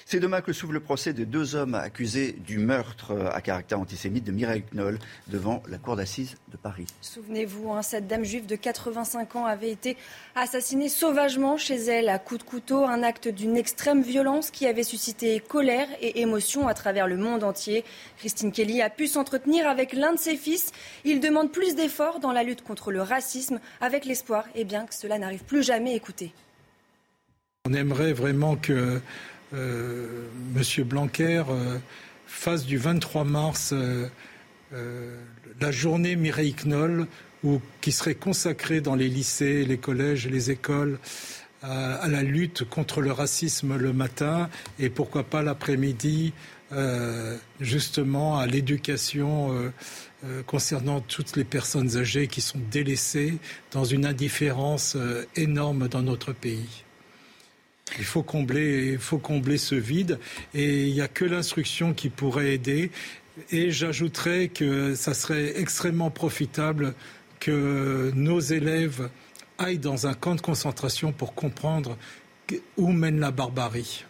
C'est 0.08 0.20
demain 0.20 0.40
que 0.40 0.52
s'ouvre 0.52 0.72
le 0.72 0.78
procès 0.78 1.12
de 1.12 1.24
deux 1.24 1.56
hommes 1.56 1.74
accusés 1.74 2.30
du 2.30 2.58
meurtre 2.58 3.28
à 3.32 3.40
caractère 3.40 3.80
antisémite 3.80 4.22
de 4.22 4.30
Mireille 4.30 4.62
Knoll 4.72 5.00
devant 5.26 5.64
la 5.68 5.78
cour 5.78 5.96
d'assises 5.96 6.36
de 6.52 6.56
Paris. 6.56 6.86
Souvenez-vous, 7.00 7.72
hein, 7.72 7.82
cette 7.82 8.06
dame 8.06 8.22
juive 8.22 8.46
de 8.46 8.54
85 8.54 9.34
ans 9.34 9.46
avait 9.46 9.72
été 9.72 9.96
assassinée 10.36 10.88
sauvagement 10.88 11.56
chez 11.56 11.74
elle 11.74 12.08
à 12.08 12.20
coups 12.20 12.44
de 12.44 12.48
couteau, 12.48 12.84
un 12.84 13.02
acte 13.02 13.26
d'une 13.26 13.56
extrême 13.56 14.00
violence 14.00 14.52
qui 14.52 14.68
avait 14.68 14.84
suscité 14.84 15.40
colère 15.40 15.88
et 16.00 16.20
émotion 16.20 16.68
à 16.68 16.74
travers 16.74 17.08
le 17.08 17.16
monde 17.16 17.42
entier. 17.42 17.84
Christine 18.18 18.52
Kelly 18.52 18.82
a 18.82 18.90
pu 18.90 19.08
s'entretenir 19.08 19.68
avec 19.68 19.92
l'un 19.92 20.12
de 20.12 20.20
ses 20.20 20.36
fils. 20.36 20.70
Il 21.04 21.18
demande 21.18 21.50
plus 21.50 21.74
d'efforts 21.74 22.20
dans 22.20 22.30
la 22.30 22.44
lutte 22.44 22.62
contre 22.62 22.92
le 22.92 23.02
racisme 23.02 23.58
avec 23.80 24.04
l'espoir 24.04 24.44
eh 24.54 24.62
bien, 24.62 24.86
que 24.86 24.94
cela 24.94 25.18
n'arrive 25.18 25.42
plus 25.42 25.64
jamais. 25.64 25.96
Écoutez. 25.96 26.32
On 27.68 27.74
aimerait 27.74 28.12
vraiment 28.12 28.54
que 28.54 29.00
euh, 29.54 30.28
M. 30.56 30.84
Blanquer 30.84 31.42
euh, 31.48 31.78
fasse 32.26 32.64
du 32.66 32.78
23 32.78 33.24
mars 33.24 33.72
euh, 33.72 34.08
la 35.60 35.70
journée 35.70 36.16
Mireille 36.16 36.54
Knoll, 36.64 37.06
qui 37.80 37.92
serait 37.92 38.16
consacrée 38.16 38.80
dans 38.80 38.96
les 38.96 39.08
lycées, 39.08 39.64
les 39.64 39.78
collèges, 39.78 40.26
les 40.26 40.50
écoles 40.50 40.98
à, 41.62 42.08
la 42.08 42.22
lutte 42.22 42.68
contre 42.68 43.00
le 43.00 43.12
racisme 43.12 43.76
le 43.76 43.92
matin 43.92 44.50
et 44.80 44.90
pourquoi 44.90 45.22
pas 45.22 45.42
l'après-midi 45.42 46.32
justement 47.60 48.38
à 48.38 48.46
l'éducation 48.46 49.72
concernant 50.46 51.00
toutes 51.00 51.36
les 51.36 51.44
personnes 51.44 51.96
âgées 51.96 52.26
qui 52.26 52.40
sont 52.40 52.60
délaissées 52.70 53.38
dans 53.70 53.84
une 53.84 54.04
indifférence 54.04 54.96
énorme 55.36 55.86
dans 55.88 56.02
notre 56.02 56.32
pays. 56.32 56.85
Il 57.98 58.04
faut 58.04 58.22
combler, 58.22 58.98
combler 59.22 59.58
ce 59.58 59.74
vide 59.74 60.18
et 60.54 60.86
il 60.86 60.92
n'y 60.92 61.00
a 61.00 61.08
que 61.08 61.24
l'instruction 61.24 61.94
qui 61.94 62.08
pourrait 62.08 62.52
aider. 62.52 62.90
Et 63.50 63.70
j'ajouterais 63.70 64.48
que 64.48 64.94
ça 64.94 65.14
serait 65.14 65.60
extrêmement 65.60 66.10
profitable 66.10 66.94
que 67.38 68.10
nos 68.14 68.40
élèves 68.40 69.08
aillent 69.58 69.78
dans 69.78 70.06
un 70.06 70.14
camp 70.14 70.34
de 70.34 70.40
concentration 70.40 71.12
pour 71.12 71.34
comprendre 71.34 71.96
où 72.76 72.92
mène 72.92 73.20
la 73.20 73.30
barbarie. 73.30 74.04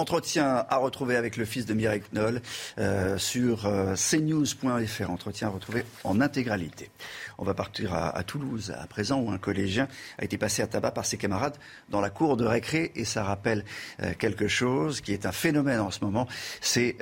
Entretien 0.00 0.64
à 0.66 0.78
retrouver 0.78 1.16
avec 1.16 1.36
le 1.36 1.44
fils 1.44 1.66
de 1.66 1.74
Mireille 1.74 2.02
Knoll 2.14 2.40
euh, 2.78 3.18
sur 3.18 3.66
euh, 3.66 3.94
cnews.fr. 3.96 5.10
Entretien 5.10 5.48
à 5.48 5.50
retrouver 5.50 5.84
en 6.04 6.22
intégralité. 6.22 6.90
On 7.36 7.44
va 7.44 7.52
partir 7.52 7.94
à, 7.94 8.22
Toulouse 8.22 8.72
à 8.78 8.86
présent 8.86 9.20
où 9.20 9.30
un 9.30 9.38
collégien 9.38 9.88
a 10.18 10.24
été 10.24 10.38
passé 10.38 10.62
à 10.62 10.66
tabac 10.66 10.92
par 10.92 11.04
ses 11.04 11.18
camarades 11.18 11.56
dans 11.90 12.00
la 12.00 12.08
cour 12.08 12.38
de 12.38 12.46
récré 12.46 12.92
et 12.94 13.04
ça 13.04 13.24
rappelle 13.24 13.64
euh, 14.02 14.12
quelque 14.18 14.48
chose 14.48 15.02
qui 15.02 15.12
est 15.12 15.26
un 15.26 15.32
phénomène 15.32 15.80
en 15.80 15.90
ce 15.90 16.02
moment. 16.02 16.26
C'est 16.62 16.96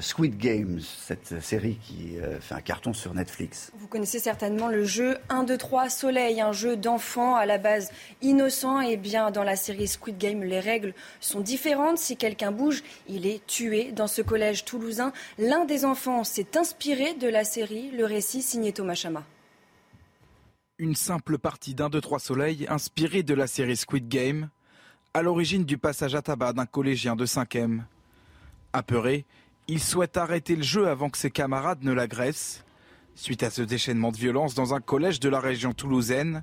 Squid 0.00 0.36
Games, 0.36 0.80
cette 0.80 1.42
série 1.42 1.78
qui 1.82 2.16
fait 2.40 2.54
un 2.54 2.60
carton 2.60 2.92
sur 2.92 3.14
Netflix. 3.14 3.72
Vous 3.78 3.88
connaissez 3.88 4.18
certainement 4.18 4.68
le 4.68 4.84
jeu 4.84 5.18
1, 5.28 5.44
2, 5.44 5.56
3 5.56 5.88
Soleil, 5.88 6.40
un 6.40 6.52
jeu 6.52 6.76
d'enfant 6.76 7.34
à 7.34 7.46
la 7.46 7.58
base 7.58 7.90
innocent. 8.22 8.80
Et 8.80 8.96
bien 8.96 9.30
dans 9.30 9.44
la 9.44 9.56
série 9.56 9.88
Squid 9.88 10.18
Game, 10.18 10.42
les 10.42 10.60
règles 10.60 10.94
sont 11.20 11.40
différentes. 11.40 11.98
Si 11.98 12.16
quelqu'un 12.16 12.43
bouge, 12.50 12.82
il 13.08 13.26
est 13.26 13.46
tué. 13.46 13.92
Dans 13.92 14.06
ce 14.06 14.22
collège 14.22 14.64
toulousain, 14.64 15.12
l'un 15.38 15.64
des 15.64 15.84
enfants 15.84 16.24
s'est 16.24 16.56
inspiré 16.56 17.14
de 17.14 17.28
la 17.28 17.44
série. 17.44 17.90
Le 17.90 18.04
récit 18.04 18.42
signé 18.42 18.72
Thomas 18.72 18.94
Chama. 18.94 19.24
Une 20.78 20.96
simple 20.96 21.38
partie 21.38 21.74
d'un 21.74 21.88
2-3 21.88 22.18
soleil 22.18 22.66
inspirée 22.68 23.22
de 23.22 23.34
la 23.34 23.46
série 23.46 23.76
Squid 23.76 24.08
Game, 24.08 24.48
à 25.12 25.22
l'origine 25.22 25.64
du 25.64 25.78
passage 25.78 26.16
à 26.16 26.22
tabac 26.22 26.52
d'un 26.52 26.66
collégien 26.66 27.14
de 27.14 27.26
5e. 27.26 27.82
Apeuré, 28.72 29.24
il 29.68 29.80
souhaite 29.80 30.16
arrêter 30.16 30.56
le 30.56 30.62
jeu 30.62 30.88
avant 30.88 31.10
que 31.10 31.18
ses 31.18 31.30
camarades 31.30 31.84
ne 31.84 31.92
l'agressent. 31.92 32.64
Suite 33.14 33.44
à 33.44 33.50
ce 33.50 33.62
déchaînement 33.62 34.10
de 34.10 34.16
violence 34.16 34.54
dans 34.54 34.74
un 34.74 34.80
collège 34.80 35.20
de 35.20 35.28
la 35.28 35.38
région 35.38 35.72
toulousaine, 35.72 36.42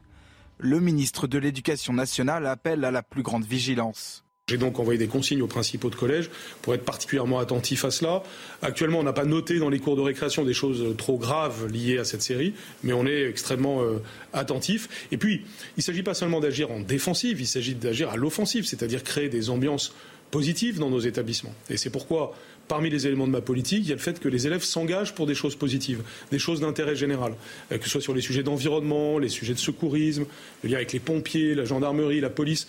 le 0.57 0.79
ministre 0.79 1.27
de 1.27 1.37
l'Éducation 1.37 1.91
nationale 1.91 2.47
appelle 2.47 2.85
à 2.85 2.91
la 2.91 3.03
plus 3.03 3.23
grande 3.23 3.43
vigilance. 3.43 4.23
J'ai 4.51 4.57
donc 4.57 4.79
envoyé 4.79 4.97
des 4.99 5.07
consignes 5.07 5.41
aux 5.41 5.47
principaux 5.47 5.89
de 5.89 5.95
collège 5.95 6.29
pour 6.61 6.73
être 6.73 6.83
particulièrement 6.83 7.39
attentif 7.39 7.85
à 7.85 7.89
cela. 7.89 8.21
Actuellement, 8.61 8.99
on 8.99 9.03
n'a 9.03 9.13
pas 9.13 9.23
noté 9.23 9.59
dans 9.59 9.69
les 9.69 9.79
cours 9.79 9.95
de 9.95 10.01
récréation 10.01 10.43
des 10.43 10.53
choses 10.53 10.93
trop 10.97 11.17
graves 11.17 11.71
liées 11.71 11.99
à 11.99 12.03
cette 12.03 12.21
série, 12.21 12.53
mais 12.83 12.91
on 12.91 13.05
est 13.05 13.29
extrêmement 13.29 13.81
euh, 13.81 13.99
attentif. 14.33 15.07
Et 15.13 15.17
puis, 15.17 15.35
il 15.35 15.79
ne 15.79 15.83
s'agit 15.83 16.03
pas 16.03 16.13
seulement 16.13 16.41
d'agir 16.41 16.69
en 16.69 16.81
défensive, 16.81 17.39
il 17.39 17.47
s'agit 17.47 17.75
d'agir 17.75 18.09
à 18.09 18.17
l'offensive, 18.17 18.65
c'est-à-dire 18.65 19.05
créer 19.05 19.29
des 19.29 19.49
ambiances 19.49 19.93
positives 20.31 20.79
dans 20.79 20.89
nos 20.89 20.99
établissements. 20.99 21.55
Et 21.69 21.77
c'est 21.77 21.89
pourquoi, 21.89 22.35
parmi 22.67 22.89
les 22.89 23.07
éléments 23.07 23.27
de 23.27 23.31
ma 23.31 23.39
politique, 23.39 23.85
il 23.85 23.87
y 23.87 23.93
a 23.93 23.95
le 23.95 24.01
fait 24.01 24.19
que 24.19 24.27
les 24.27 24.47
élèves 24.47 24.63
s'engagent 24.63 25.15
pour 25.15 25.27
des 25.27 25.35
choses 25.35 25.55
positives, 25.55 26.01
des 26.29 26.39
choses 26.39 26.59
d'intérêt 26.59 26.97
général, 26.97 27.35
euh, 27.71 27.77
que 27.77 27.85
ce 27.85 27.91
soit 27.91 28.01
sur 28.01 28.13
les 28.13 28.21
sujets 28.21 28.43
d'environnement, 28.43 29.17
les 29.17 29.29
sujets 29.29 29.53
de 29.53 29.59
secourisme, 29.59 30.25
le 30.61 30.69
lien 30.69 30.75
avec 30.75 30.91
les 30.91 30.99
pompiers, 30.99 31.55
la 31.55 31.63
gendarmerie, 31.63 32.19
la 32.19 32.29
police. 32.29 32.67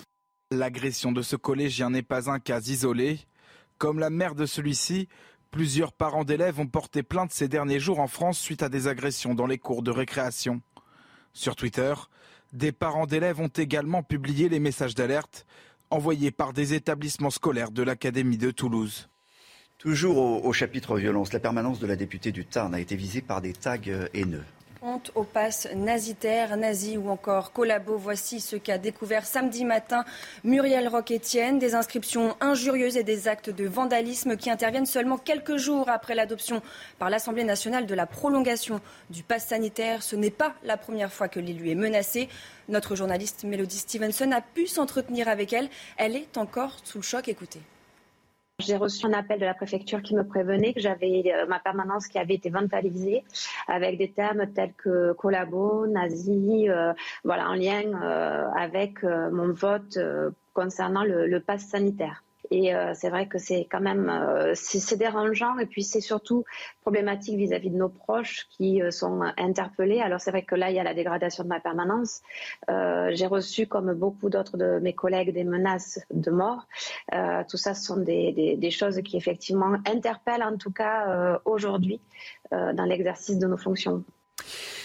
L'agression 0.52 1.12
de 1.12 1.22
ce 1.22 1.34
collégien 1.34 1.88
n'est 1.88 2.02
pas 2.02 2.30
un 2.30 2.38
cas 2.38 2.60
isolé. 2.60 3.20
Comme 3.78 3.98
la 3.98 4.10
mère 4.10 4.34
de 4.34 4.44
celui-ci, 4.44 5.08
plusieurs 5.50 5.94
parents 5.94 6.24
d'élèves 6.24 6.60
ont 6.60 6.66
porté 6.66 7.02
plainte 7.02 7.32
ces 7.32 7.48
derniers 7.48 7.80
jours 7.80 8.00
en 8.00 8.06
France 8.06 8.38
suite 8.38 8.62
à 8.62 8.68
des 8.68 8.86
agressions 8.86 9.34
dans 9.34 9.46
les 9.46 9.56
cours 9.56 9.82
de 9.82 9.90
récréation. 9.90 10.60
Sur 11.32 11.56
Twitter, 11.56 11.94
des 12.52 12.70
parents 12.70 13.06
d'élèves 13.06 13.40
ont 13.40 13.48
également 13.48 14.02
publié 14.02 14.50
les 14.50 14.60
messages 14.60 14.94
d'alerte 14.94 15.46
envoyés 15.88 16.30
par 16.30 16.52
des 16.52 16.74
établissements 16.74 17.30
scolaires 17.30 17.70
de 17.70 17.82
l'Académie 17.82 18.36
de 18.36 18.50
Toulouse. 18.50 19.08
Toujours 19.78 20.44
au, 20.44 20.52
chapitre 20.52 20.98
violence, 20.98 21.32
la 21.32 21.40
permanence 21.40 21.80
de 21.80 21.86
la 21.86 21.96
députée 21.96 22.30
du 22.30 22.44
Tarn 22.44 22.74
a 22.74 22.80
été 22.80 22.94
visée 22.94 23.22
par 23.22 23.40
des 23.40 23.54
tags 23.54 23.78
haineux 24.12 24.44
honte 24.82 25.12
au 25.14 25.22
pass 25.22 25.68
nazitaire, 25.74 26.56
nazi 26.56 26.96
ou 26.96 27.08
encore 27.08 27.52
collabo. 27.52 27.96
Voici 27.96 28.40
ce 28.40 28.56
qu'a 28.56 28.78
découvert 28.78 29.24
samedi 29.24 29.64
matin 29.64 30.04
Muriel 30.44 30.88
Roch-Étienne. 30.88 31.58
Des 31.58 31.74
inscriptions 31.74 32.36
injurieuses 32.40 32.96
et 32.96 33.04
des 33.04 33.28
actes 33.28 33.50
de 33.50 33.66
vandalisme 33.66 34.36
qui 34.36 34.50
interviennent 34.50 34.86
seulement 34.86 35.18
quelques 35.18 35.56
jours 35.56 35.88
après 35.88 36.14
l'adoption 36.14 36.62
par 36.98 37.10
l'Assemblée 37.10 37.44
nationale 37.44 37.86
de 37.86 37.94
la 37.94 38.06
prolongation 38.06 38.80
du 39.10 39.22
pass 39.22 39.46
sanitaire. 39.48 40.02
Ce 40.02 40.16
n'est 40.16 40.30
pas 40.30 40.54
la 40.64 40.76
première 40.76 41.12
fois 41.12 41.28
que 41.28 41.40
l'élu 41.40 41.70
est 41.70 41.74
menacé. 41.74 42.28
Notre 42.68 42.96
journaliste 42.96 43.44
Melody 43.44 43.78
Stevenson 43.78 44.32
a 44.32 44.40
pu 44.40 44.66
s'entretenir 44.66 45.28
avec 45.28 45.52
elle. 45.52 45.68
Elle 45.96 46.16
est 46.16 46.36
encore 46.36 46.78
sous 46.84 46.98
le 46.98 47.02
choc. 47.02 47.28
Écoutez. 47.28 47.60
J'ai 48.58 48.76
reçu 48.76 49.06
un 49.06 49.12
appel 49.12 49.40
de 49.40 49.44
la 49.44 49.54
préfecture 49.54 50.02
qui 50.02 50.14
me 50.14 50.24
prévenait 50.24 50.72
que 50.72 50.80
j'avais 50.80 51.32
euh, 51.34 51.46
ma 51.46 51.58
permanence 51.58 52.06
qui 52.06 52.18
avait 52.18 52.34
été 52.34 52.48
vandalisée 52.50 53.24
avec 53.66 53.98
des 53.98 54.12
termes 54.12 54.46
tels 54.52 54.72
que 54.74 55.12
collabo, 55.14 55.86
nazi, 55.86 56.68
euh, 56.68 56.92
voilà, 57.24 57.50
en 57.50 57.54
lien 57.54 57.82
euh, 58.02 58.48
avec 58.56 59.02
mon 59.02 59.52
vote 59.52 59.98
concernant 60.52 61.02
le, 61.02 61.26
le 61.26 61.40
pass 61.40 61.62
sanitaire. 61.66 62.22
Et 62.52 62.74
euh, 62.74 62.92
c'est 62.94 63.08
vrai 63.08 63.28
que 63.28 63.38
c'est 63.38 63.66
quand 63.70 63.80
même 63.80 64.10
euh, 64.10 64.52
c'est 64.54 64.96
dérangeant 64.98 65.58
et 65.58 65.64
puis 65.64 65.82
c'est 65.82 66.02
surtout 66.02 66.44
problématique 66.82 67.38
vis-à-vis 67.38 67.70
de 67.70 67.76
nos 67.76 67.88
proches 67.88 68.46
qui 68.50 68.82
euh, 68.82 68.90
sont 68.90 69.22
interpellés. 69.38 70.00
Alors 70.00 70.20
c'est 70.20 70.32
vrai 70.32 70.42
que 70.42 70.54
là 70.54 70.68
il 70.68 70.76
y 70.76 70.78
a 70.78 70.82
la 70.82 70.92
dégradation 70.92 71.44
de 71.44 71.48
ma 71.48 71.60
permanence. 71.60 72.20
J'ai 72.68 73.26
reçu 73.26 73.66
comme 73.66 73.94
beaucoup 73.94 74.28
d'autres 74.28 74.58
de 74.58 74.78
mes 74.80 74.92
collègues 74.92 75.32
des 75.32 75.44
menaces 75.44 76.00
de 76.12 76.30
mort. 76.30 76.66
tout 77.48 77.56
ça 77.56 77.72
ce 77.72 77.84
sont 77.84 77.96
des, 77.96 78.32
des, 78.32 78.56
des, 78.56 78.70
choses 78.70 79.00
qui 79.02 79.16
effectivement 79.16 79.74
interpellent 79.86 80.42
en 80.42 80.58
tout 80.58 80.72
cas 80.72 81.40
aujourd'hui 81.46 82.00
dans 82.50 82.84
l'exercice 82.84 83.38
de 83.38 83.46
nos 83.46 83.56
fonctions. 83.56 84.04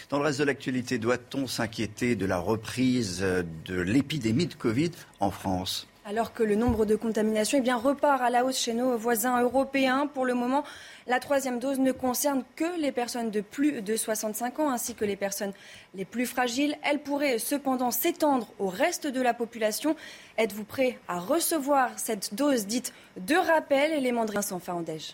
Dans 0.09 0.19
le 0.19 0.25
reste 0.25 0.39
de 0.39 0.45
l'actualité, 0.45 1.00
doit-on 1.00 1.47
s'inquiéter 1.47 2.15
de 2.15 2.25
la 2.25 2.39
reprise 2.39 3.21
de 3.21 3.81
l'épidémie 3.81 4.47
de 4.47 4.53
Covid 4.53 4.91
en 5.19 5.31
France? 5.31 5.88
Alors 6.09 6.31
que 6.31 6.41
le 6.41 6.55
nombre 6.55 6.85
de 6.85 6.95
contaminations 6.95 7.61
eh 7.61 7.73
repart 7.73 8.21
à 8.21 8.29
la 8.29 8.45
hausse 8.45 8.57
chez 8.57 8.71
nos 8.71 8.97
voisins 8.97 9.41
européens, 9.41 10.07
pour 10.07 10.25
le 10.25 10.35
moment, 10.35 10.63
la 11.05 11.19
troisième 11.19 11.59
dose 11.59 11.79
ne 11.79 11.91
concerne 11.91 12.45
que 12.55 12.79
les 12.79 12.93
personnes 12.93 13.29
de 13.29 13.41
plus 13.41 13.81
de 13.81 13.97
65 13.97 14.59
ans 14.59 14.69
ainsi 14.69 14.95
que 14.95 15.03
les 15.03 15.17
personnes 15.17 15.51
les 15.95 16.05
plus 16.05 16.25
fragiles. 16.25 16.77
Elle 16.81 16.99
pourrait 16.99 17.39
cependant 17.39 17.91
s'étendre 17.91 18.47
au 18.57 18.69
reste 18.69 19.05
de 19.05 19.21
la 19.21 19.33
population. 19.33 19.97
Êtes-vous 20.37 20.63
prêt 20.63 20.97
à 21.09 21.19
recevoir 21.19 21.89
cette 21.97 22.33
dose 22.35 22.67
dite 22.67 22.93
de 23.17 23.35
rappel? 23.35 23.91
Élément 23.91 24.23
de 24.23 24.31
Vincent 24.31 24.59
Faandège. 24.59 25.13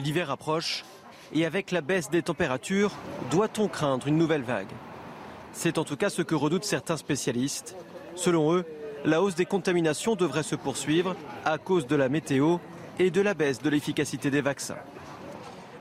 L'hiver 0.00 0.32
approche 0.32 0.84
et 1.32 1.46
avec 1.46 1.70
la 1.70 1.82
baisse 1.82 2.10
des 2.10 2.22
températures, 2.22 2.96
doit-on 3.30 3.68
craindre 3.68 4.08
une 4.08 4.18
nouvelle 4.18 4.42
vague? 4.42 4.72
C'est 5.52 5.78
en 5.78 5.84
tout 5.84 5.96
cas 5.96 6.10
ce 6.10 6.22
que 6.22 6.34
redoutent 6.34 6.64
certains 6.64 6.96
spécialistes. 6.96 7.76
Selon 8.16 8.52
eux, 8.54 8.64
la 9.04 9.22
hausse 9.22 9.34
des 9.34 9.46
contaminations 9.46 10.14
devrait 10.14 10.42
se 10.42 10.56
poursuivre 10.56 11.16
à 11.44 11.58
cause 11.58 11.86
de 11.86 11.96
la 11.96 12.08
météo 12.08 12.58
et 12.98 13.10
de 13.10 13.20
la 13.20 13.34
baisse 13.34 13.62
de 13.62 13.70
l'efficacité 13.70 14.30
des 14.30 14.40
vaccins. 14.40 14.78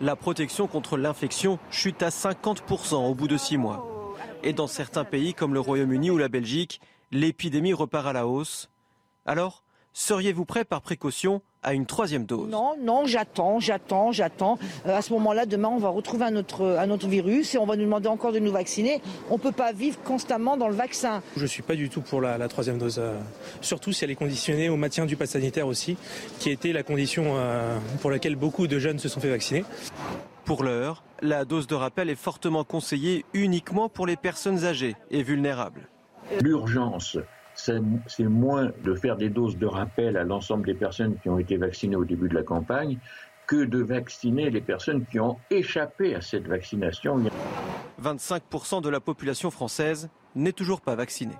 La 0.01 0.15
protection 0.15 0.67
contre 0.67 0.97
l'infection 0.97 1.59
chute 1.69 2.01
à 2.01 2.09
50% 2.09 2.95
au 2.95 3.13
bout 3.13 3.27
de 3.27 3.37
six 3.37 3.57
mois. 3.57 4.15
Et 4.43 4.53
dans 4.53 4.67
certains 4.67 5.03
pays 5.03 5.33
comme 5.33 5.53
le 5.53 5.59
Royaume-Uni 5.59 6.09
ou 6.11 6.17
la 6.17 6.29
Belgique, 6.29 6.79
l'épidémie 7.11 7.73
repart 7.73 8.07
à 8.07 8.13
la 8.13 8.25
hausse. 8.25 8.69
Alors, 9.25 9.63
seriez-vous 9.99 10.45
prêt 10.45 10.63
par 10.63 10.81
précaution 10.81 11.41
à 11.61 11.73
une 11.73 11.85
troisième 11.85 12.25
dose? 12.25 12.49
Non, 12.49 12.75
non, 12.81 13.05
j'attends, 13.05 13.59
j'attends, 13.59 14.11
j'attends. 14.11 14.57
Euh, 14.85 14.97
à 14.97 15.01
ce 15.01 15.11
moment-là, 15.13 15.45
demain, 15.45 15.67
on 15.67 15.77
va 15.77 15.89
retrouver 15.89 16.25
un 16.25 16.35
autre, 16.37 16.77
un 16.79 16.89
autre 16.89 17.07
virus 17.07 17.53
et 17.53 17.57
on 17.57 17.65
va 17.65 17.75
nous 17.75 17.83
demander 17.83 18.07
encore 18.07 18.31
de 18.31 18.39
nous 18.39 18.51
vacciner. 18.51 19.01
On 19.29 19.33
ne 19.33 19.39
peut 19.39 19.51
pas 19.51 19.73
vivre 19.73 19.99
constamment 20.03 20.55
dans 20.55 20.69
le 20.69 20.73
vaccin. 20.73 21.21
Je 21.35 21.41
ne 21.41 21.47
suis 21.47 21.61
pas 21.61 21.75
du 21.75 21.89
tout 21.89 22.01
pour 22.01 22.21
la, 22.21 22.47
troisième 22.47 22.77
dose, 22.77 22.97
euh, 22.99 23.19
surtout 23.61 23.91
si 23.91 24.03
elle 24.05 24.11
est 24.11 24.15
conditionnée 24.15 24.69
au 24.69 24.77
maintien 24.77 25.05
du 25.05 25.17
pass 25.17 25.31
sanitaire 25.31 25.67
aussi, 25.67 25.97
qui 26.39 26.49
a 26.49 26.53
été 26.53 26.71
la 26.71 26.83
condition 26.83 27.35
euh, 27.35 27.77
pour 28.01 28.09
laquelle 28.09 28.37
beaucoup 28.37 28.67
de 28.67 28.79
jeunes 28.79 28.99
se 28.99 29.09
sont 29.09 29.19
fait 29.19 29.29
vacciner. 29.29 29.65
Pour 30.45 30.63
l'heure, 30.63 31.03
la 31.21 31.43
dose 31.43 31.67
de 31.67 31.75
rappel 31.75 32.09
est 32.09 32.15
fortement 32.15 32.63
conseillée 32.63 33.25
uniquement 33.33 33.89
pour 33.89 34.07
les 34.07 34.15
personnes 34.15 34.63
âgées 34.63 34.95
et 35.11 35.23
vulnérables. 35.23 35.89
L'urgence 36.41 37.17
c'est 38.07 38.23
moins 38.23 38.71
de 38.83 38.93
faire 38.95 39.17
des 39.17 39.29
doses 39.29 39.57
de 39.57 39.65
rappel 39.65 40.17
à 40.17 40.23
l'ensemble 40.23 40.65
des 40.65 40.73
personnes 40.73 41.17
qui 41.21 41.29
ont 41.29 41.39
été 41.39 41.57
vaccinées 41.57 41.95
au 41.95 42.05
début 42.05 42.29
de 42.29 42.35
la 42.35 42.43
campagne 42.43 42.97
que 43.47 43.65
de 43.65 43.81
vacciner 43.81 44.49
les 44.51 44.61
personnes 44.61 45.05
qui 45.07 45.19
ont 45.19 45.37
échappé 45.49 46.13
à 46.13 46.21
cette 46.21 46.47
vaccination. 46.47 47.17
25% 48.01 48.81
de 48.81 48.89
la 48.89 48.99
population 48.99 49.49
française 49.49 50.09
n'est 50.35 50.53
toujours 50.53 50.81
pas 50.81 50.95
vaccinée. 50.95 51.35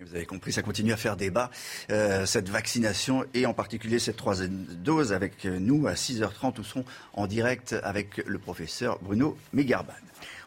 Vous 0.00 0.14
avez 0.14 0.24
compris, 0.24 0.50
ça 0.52 0.62
continue 0.62 0.92
à 0.92 0.96
faire 0.96 1.16
débat, 1.16 1.50
euh, 1.90 2.24
cette 2.24 2.48
vaccination 2.48 3.24
et 3.34 3.44
en 3.44 3.52
particulier 3.52 3.98
cette 3.98 4.16
troisième 4.16 4.64
dose 4.82 5.12
avec 5.12 5.44
nous 5.44 5.86
à 5.86 5.92
6h30 5.92 6.58
où 6.58 6.64
serons 6.64 6.84
en 7.12 7.26
direct 7.26 7.76
avec 7.82 8.16
le 8.26 8.38
professeur 8.38 8.98
Bruno 9.02 9.36
Megarban. 9.52 9.92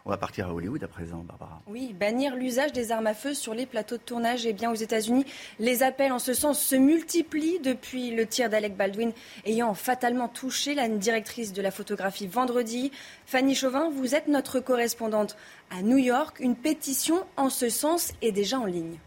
On 0.06 0.10
va 0.10 0.18
partir 0.18 0.48
à 0.48 0.54
Hollywood 0.54 0.84
à 0.84 0.88
présent, 0.90 1.20
Barbara. 1.20 1.62
Oui, 1.66 1.96
bannir 1.98 2.36
l'usage 2.36 2.74
des 2.74 2.92
armes 2.92 3.08
à 3.08 3.14
feu 3.14 3.34
sur 3.34 3.54
les 3.54 3.66
plateaux 3.66 3.96
de 3.96 4.02
tournage. 4.02 4.46
Eh 4.46 4.52
bien, 4.52 4.70
aux 4.70 4.76
États-Unis, 4.76 5.26
les 5.60 5.82
appels 5.82 6.12
en 6.12 6.20
ce 6.20 6.34
sens 6.34 6.60
se 6.60 6.76
multiplient 6.76 7.60
depuis 7.60 8.12
le 8.12 8.26
tir 8.26 8.50
d'Alec 8.50 8.76
Baldwin 8.76 9.14
ayant 9.46 9.74
fatalement 9.74 10.28
touché 10.28 10.74
la 10.74 10.90
directrice 10.90 11.54
de 11.54 11.62
la 11.62 11.72
photographie 11.72 12.28
vendredi. 12.28 12.92
Fanny 13.26 13.56
Chauvin, 13.56 13.90
vous 13.90 14.14
êtes 14.14 14.28
notre 14.28 14.60
correspondante 14.60 15.38
à 15.72 15.82
New 15.82 15.98
York. 15.98 16.38
Une 16.42 16.58
pétition 16.58 17.24
en 17.38 17.50
ce 17.50 17.70
sens 17.70 18.12
est 18.22 18.34
déjà 18.34 18.60
en 18.60 18.66
ligne. 18.66 18.98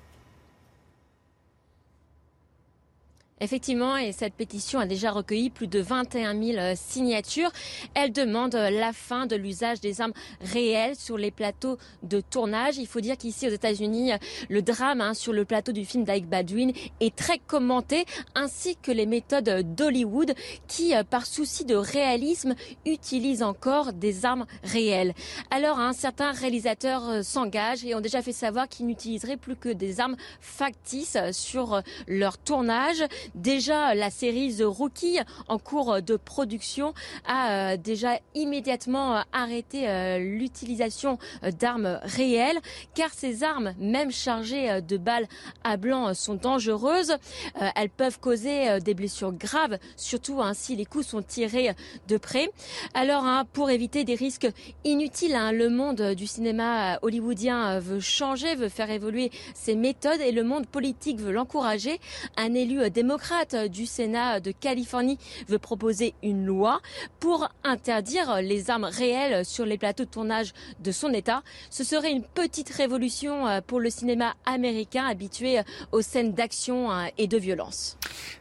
Effectivement, 3.38 3.98
et 3.98 4.12
cette 4.12 4.32
pétition 4.32 4.78
a 4.78 4.86
déjà 4.86 5.10
recueilli 5.10 5.50
plus 5.50 5.66
de 5.66 5.78
21 5.78 6.42
000 6.42 6.58
euh, 6.58 6.72
signatures. 6.74 7.50
Elle 7.92 8.10
demande 8.10 8.54
euh, 8.54 8.70
la 8.70 8.94
fin 8.94 9.26
de 9.26 9.36
l'usage 9.36 9.78
des 9.78 10.00
armes 10.00 10.14
réelles 10.40 10.96
sur 10.96 11.18
les 11.18 11.30
plateaux 11.30 11.76
de 12.02 12.22
tournage. 12.22 12.78
Il 12.78 12.86
faut 12.86 13.02
dire 13.02 13.18
qu'ici 13.18 13.46
aux 13.46 13.50
États-Unis, 13.50 14.14
euh, 14.14 14.16
le 14.48 14.62
drame 14.62 15.02
hein, 15.02 15.12
sur 15.12 15.34
le 15.34 15.44
plateau 15.44 15.72
du 15.72 15.84
film 15.84 16.04
d'Ike 16.04 16.26
Baldwin 16.26 16.72
est 17.00 17.14
très 17.14 17.36
commenté, 17.36 18.06
ainsi 18.34 18.74
que 18.74 18.90
les 18.90 19.04
méthodes 19.04 19.74
d'Hollywood 19.74 20.32
qui, 20.66 20.94
par 21.10 21.26
souci 21.26 21.66
de 21.66 21.76
réalisme, 21.76 22.54
utilisent 22.86 23.42
encore 23.42 23.92
des 23.92 24.24
armes 24.24 24.46
réelles. 24.64 25.12
Alors, 25.50 25.78
un 25.78 25.92
certain 25.92 26.32
réalisateur 26.32 27.22
s'engage 27.22 27.84
et 27.84 27.94
ont 27.94 28.00
déjà 28.00 28.22
fait 28.22 28.32
savoir 28.32 28.66
qu'ils 28.66 28.86
n'utiliseraient 28.86 29.36
plus 29.36 29.56
que 29.56 29.68
des 29.68 30.00
armes 30.00 30.16
factices 30.40 31.18
sur 31.32 31.82
leur 32.08 32.38
tournage. 32.38 33.04
Déjà, 33.34 33.94
la 33.94 34.10
série 34.10 34.54
The 34.56 34.62
Rookie, 34.64 35.18
en 35.48 35.58
cours 35.58 36.02
de 36.02 36.16
production, 36.16 36.94
a 37.26 37.50
euh, 37.50 37.76
déjà 37.76 38.18
immédiatement 38.34 39.16
euh, 39.16 39.20
arrêté 39.32 39.88
euh, 39.88 40.18
l'utilisation 40.18 41.18
d'armes 41.58 42.00
réelles, 42.02 42.58
car 42.94 43.10
ces 43.12 43.42
armes, 43.42 43.74
même 43.78 44.10
chargées 44.10 44.80
de 44.82 44.96
balles 44.96 45.26
à 45.64 45.76
blanc, 45.76 46.14
sont 46.14 46.34
dangereuses. 46.34 47.16
Elles 47.74 47.90
peuvent 47.90 48.18
causer 48.20 48.80
des 48.80 48.94
blessures 48.94 49.32
graves, 49.32 49.78
surtout 49.96 50.40
hein, 50.40 50.54
si 50.54 50.76
les 50.76 50.84
coups 50.84 51.06
sont 51.06 51.22
tirés 51.22 51.74
de 52.08 52.16
près. 52.16 52.50
Alors, 52.94 53.24
hein, 53.24 53.44
pour 53.52 53.70
éviter 53.70 54.04
des 54.04 54.14
risques 54.14 54.48
inutiles, 54.84 55.34
hein, 55.34 55.52
le 55.52 55.68
monde 55.68 56.14
du 56.14 56.26
cinéma 56.26 56.98
hollywoodien 57.02 57.78
veut 57.80 58.00
changer, 58.00 58.54
veut 58.54 58.68
faire 58.68 58.90
évoluer 58.90 59.30
ses 59.54 59.74
méthodes 59.74 60.20
et 60.20 60.32
le 60.32 60.42
monde 60.42 60.66
politique 60.66 61.18
veut 61.18 61.32
l'encourager. 61.32 61.98
Un 62.36 62.54
élu 62.54 62.90
démocratique 62.90 63.15
démocrate 63.16 63.70
du 63.70 63.86
Sénat 63.86 64.40
de 64.40 64.50
Californie 64.50 65.18
veut 65.48 65.58
proposer 65.58 66.12
une 66.22 66.44
loi 66.44 66.82
pour 67.18 67.48
interdire 67.64 68.42
les 68.42 68.68
armes 68.68 68.84
réelles 68.84 69.46
sur 69.46 69.64
les 69.64 69.78
plateaux 69.78 70.04
de 70.04 70.10
tournage 70.10 70.52
de 70.80 70.92
son 70.92 71.14
État. 71.14 71.42
Ce 71.70 71.82
serait 71.82 72.12
une 72.12 72.24
petite 72.24 72.68
révolution 72.68 73.46
euh, 73.46 73.60
pour 73.66 73.80
le 73.80 73.88
cinéma 73.88 74.34
américain 74.44 75.06
habitué 75.06 75.60
aux 75.92 76.02
scènes 76.02 76.34
d'action 76.34 76.92
euh, 76.92 77.06
et 77.16 77.26
de 77.26 77.38
violence. 77.38 77.96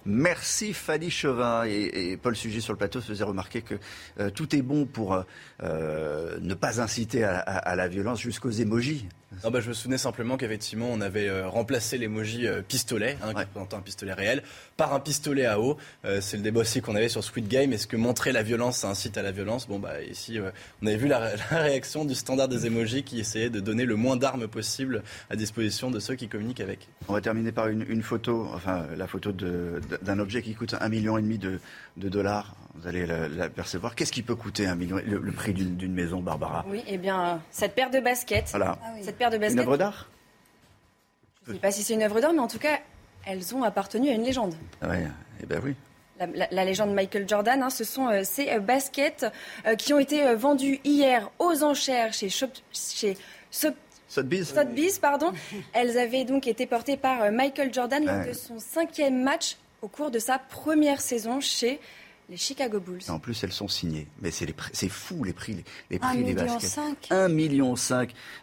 Merci 0.06 0.74
Fanny 0.74 1.10
Chauvin 1.10 1.64
et, 1.64 2.18
Paul 2.22 2.36
Sujet 2.36 2.60
sur 2.60 2.74
le 2.74 2.78
plateau 2.78 3.00
faisait 3.00 3.24
remarquer 3.24 3.62
que 3.62 3.76
euh, 4.20 4.30
tout 4.30 4.54
est 4.58 4.62
bon 4.62 4.86
pour 4.86 5.24
ne 5.62 6.54
pas 6.54 6.82
inciter 6.82 7.24
à, 7.24 7.76
la 7.78 7.88
violence 7.88 8.20
jusqu'aux 8.20 8.50
émojis. 8.50 9.08
Bah, 9.43 9.60
je 9.60 9.69
me 9.69 9.74
souvenais 9.74 9.98
simplement 9.98 10.38
qu'effectivement 10.38 10.88
on 10.91 11.02
avait 11.02 11.41
remplacé 11.43 11.98
l'emoji 11.98 12.48
pistolet, 12.67 13.17
hein, 13.21 13.34
qui 13.34 13.41
représente 13.41 13.74
un 13.74 13.82
pistolet 13.82 14.13
réel, 14.13 14.43
par 14.78 14.93
un 14.93 15.00
pistolet 15.00 15.45
à 15.45 15.60
eau. 15.60 15.78
Euh, 16.06 16.19
c'est 16.21 16.38
le 16.38 16.43
débat 16.43 16.62
aussi 16.62 16.82
qu'on 16.82 16.95
avait 16.95 17.10
sur 17.10 17.24
Squid 17.24 17.48
Game. 17.48 17.74
Est-ce 17.74 17.88
que 17.88 17.98
montrer 17.98 18.32
la 18.32 18.43
violence, 18.43 18.78
ça 18.78 18.89
incite 18.89 19.17
à 19.17 19.21
la 19.21 19.32
violence? 19.32 19.67
Bon, 19.67 19.80
bah 19.80 20.02
ici, 20.02 20.39
euh, 20.39 20.52
on 20.82 20.88
avait 20.88 20.98
vu 20.98 21.08
la, 21.08 21.32
réaction 21.50 22.06
du 22.06 22.15
standard 22.15 22.48
des 22.48 22.65
emojis 22.65 23.04
qui 23.04 23.19
essayait 23.19 23.50
de 23.50 23.60
donner 23.60 23.86
le 23.86 23.95
moins 23.95 24.17
d'armes 24.17 24.48
possible 24.48 25.04
à 25.30 25.36
disposition 25.36 25.91
de 25.91 26.00
ceux 26.00 26.15
qui 26.15 26.28
communiquent 26.28 26.62
avec. 26.62 26.88
On 27.08 27.13
va 27.13 27.21
terminer 27.21 27.52
par 27.52 27.67
une, 27.67 28.04
photo, 28.04 28.48
enfin 28.54 28.86
la 28.95 29.08
photo 29.08 29.32
d'un 29.32 30.19
objet 30.19 30.41
qui 30.41 30.54
coûte 30.54 30.76
un 30.80 30.89
million 30.89 31.17
et 31.17 31.21
demi 31.21 31.38
de, 31.38 31.60
dollars. 31.98 32.56
Vous 32.76 32.88
allez 32.88 33.06
l'apercevoir. 33.06 33.96
Qu'est-ce 33.96 34.12
qui 34.12 34.22
peut 34.22 34.36
coûter 34.36 34.68
un 34.68 34.76
million, 34.76 34.98
le, 35.06 35.32
prix 35.32 35.54
d'une 35.54 35.94
maison, 35.94 36.22
Barbara? 36.22 36.66
Oui, 36.70 36.84
eh 36.88 36.98
bien, 36.98 37.42
cette 37.50 37.74
paire 37.74 37.90
de 37.90 38.00
baskets. 38.00 38.50
Voilà. 38.50 38.78
Ah 38.84 38.90
cette 39.02 39.18
paire 39.18 39.30
de 39.30 39.38
baskets. 39.38 39.54
Une 39.54 39.60
œuvre 39.60 39.78
d'art? 39.78 40.10
Je 41.46 41.52
ne 41.52 41.56
sais 41.56 41.62
pas 41.62 41.72
si 41.72 41.84
c'est 41.84 41.94
une 41.94 42.04
œuvre 42.04 42.20
d'art, 42.20 42.34
mais 42.34 42.40
en 42.40 42.48
tout 42.48 42.60
cas, 42.60 42.80
elles 43.26 43.56
ont 43.56 43.64
appartenu 43.64 44.10
à 44.10 44.14
une 44.14 44.24
légende. 44.24 44.56
Ah 44.82 44.88
oui, 44.90 44.98
eh 45.42 45.46
ben 45.46 45.62
oui. 45.64 45.76
La, 46.18 46.64
légende 46.64 46.94
Michael 46.94 47.28
Jordan, 47.28 47.62
hein, 47.62 47.70
ce 47.70 47.84
sont 47.84 48.08
euh, 48.08 48.22
ces 48.24 48.50
euh, 48.50 48.60
baskets 48.60 49.26
euh, 49.68 49.76
qui 49.76 49.94
ont 49.94 50.00
été 50.00 50.34
vendues 50.36 50.80
hier 50.86 51.30
aux 51.40 51.62
enchères 51.62 52.14
chez, 52.14 52.30
Shop, 52.30 52.48
chez 52.72 53.18
Sotheby's. 53.52 54.98
pardon. 55.00 55.34
Elles 55.74 55.98
avaient 55.98 56.24
donc 56.24 56.48
été 56.48 56.68
portées 56.68 56.96
par 56.96 57.32
Michael 57.32 57.74
Jordan 57.74 58.06
lors 58.06 58.26
de 58.26 58.32
son 58.32 58.60
cinquième 58.60 59.24
match 59.24 59.58
au 59.82 59.90
cours 59.90 60.10
de 60.10 60.20
sa 60.20 60.40
première 60.40 61.02
saison 61.02 61.42
chez 61.42 61.82
les 62.30 62.38
Chicago 62.38 62.80
Bulls. 62.80 63.02
en 63.10 63.20
plus, 63.20 63.44
elles 63.44 63.52
sont 63.52 63.68
signées. 63.68 64.08
Mais 64.22 64.32
c'est, 64.32 64.90
fou 64.90 65.24
les 65.24 65.34
prix, 65.34 65.64
les, 65.90 66.00
prix 66.00 66.24
des 66.24 66.34
baskets. 66.34 66.80
1,5 67.10 67.32
million 67.32 67.76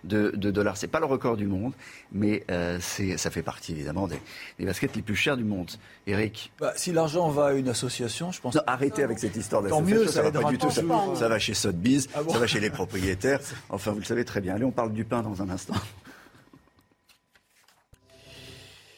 de, 0.05 0.31
de 0.35 0.51
dollars. 0.51 0.77
C'est 0.77 0.89
pas 0.89 1.01
le 1.01 1.07
record 1.07 1.37
du 1.37 1.47
monde, 1.47 1.73
mais 2.13 2.45
euh, 2.51 2.79
ça 2.81 3.31
fait 3.31 3.43
partie 3.43 3.73
évidemment 3.73 4.09
des, 4.09 4.21
baskets 4.65 4.95
les 4.95 5.03
plus 5.03 5.17
chères 5.17 5.37
du 5.37 5.45
monde. 5.45 5.71
Eric 6.07 6.53
bah, 6.61 6.73
Si 6.77 6.93
l'argent 6.93 7.29
va 7.29 7.47
à 7.47 7.53
une 7.53 7.69
association, 7.69 8.33
je 8.33 8.41
pense. 8.41 8.55
Non, 8.55 8.63
arrêtez 8.67 9.03
avec 9.03 9.19
cette 9.19 9.37
histoire 9.37 9.63
d'association. 9.63 9.97
Mieux, 9.97 10.07
ça, 10.07 10.23
va 10.23 10.31
pas 10.31 10.51
du 10.51 10.59
tout. 10.59 10.71
Ça, 10.71 11.29
va 11.29 11.39
chez 11.39 11.55
Sotheby's, 11.55 12.09
ah 12.15 12.21
ça 12.29 12.39
va 12.39 12.47
chez 12.47 12.61
les 12.61 12.71
propriétaires. 12.71 13.41
Enfin, 13.69 13.93
vous 13.93 14.01
le 14.01 14.05
savez 14.05 14.25
très 14.25 14.41
bien. 14.41 14.55
Allez, 14.55 14.65
on 14.65 14.71
parle 14.71 14.93
du 14.93 15.05
pain 15.05 15.23
dans 15.23 15.43
un 15.43 15.51
instant. 15.51 15.75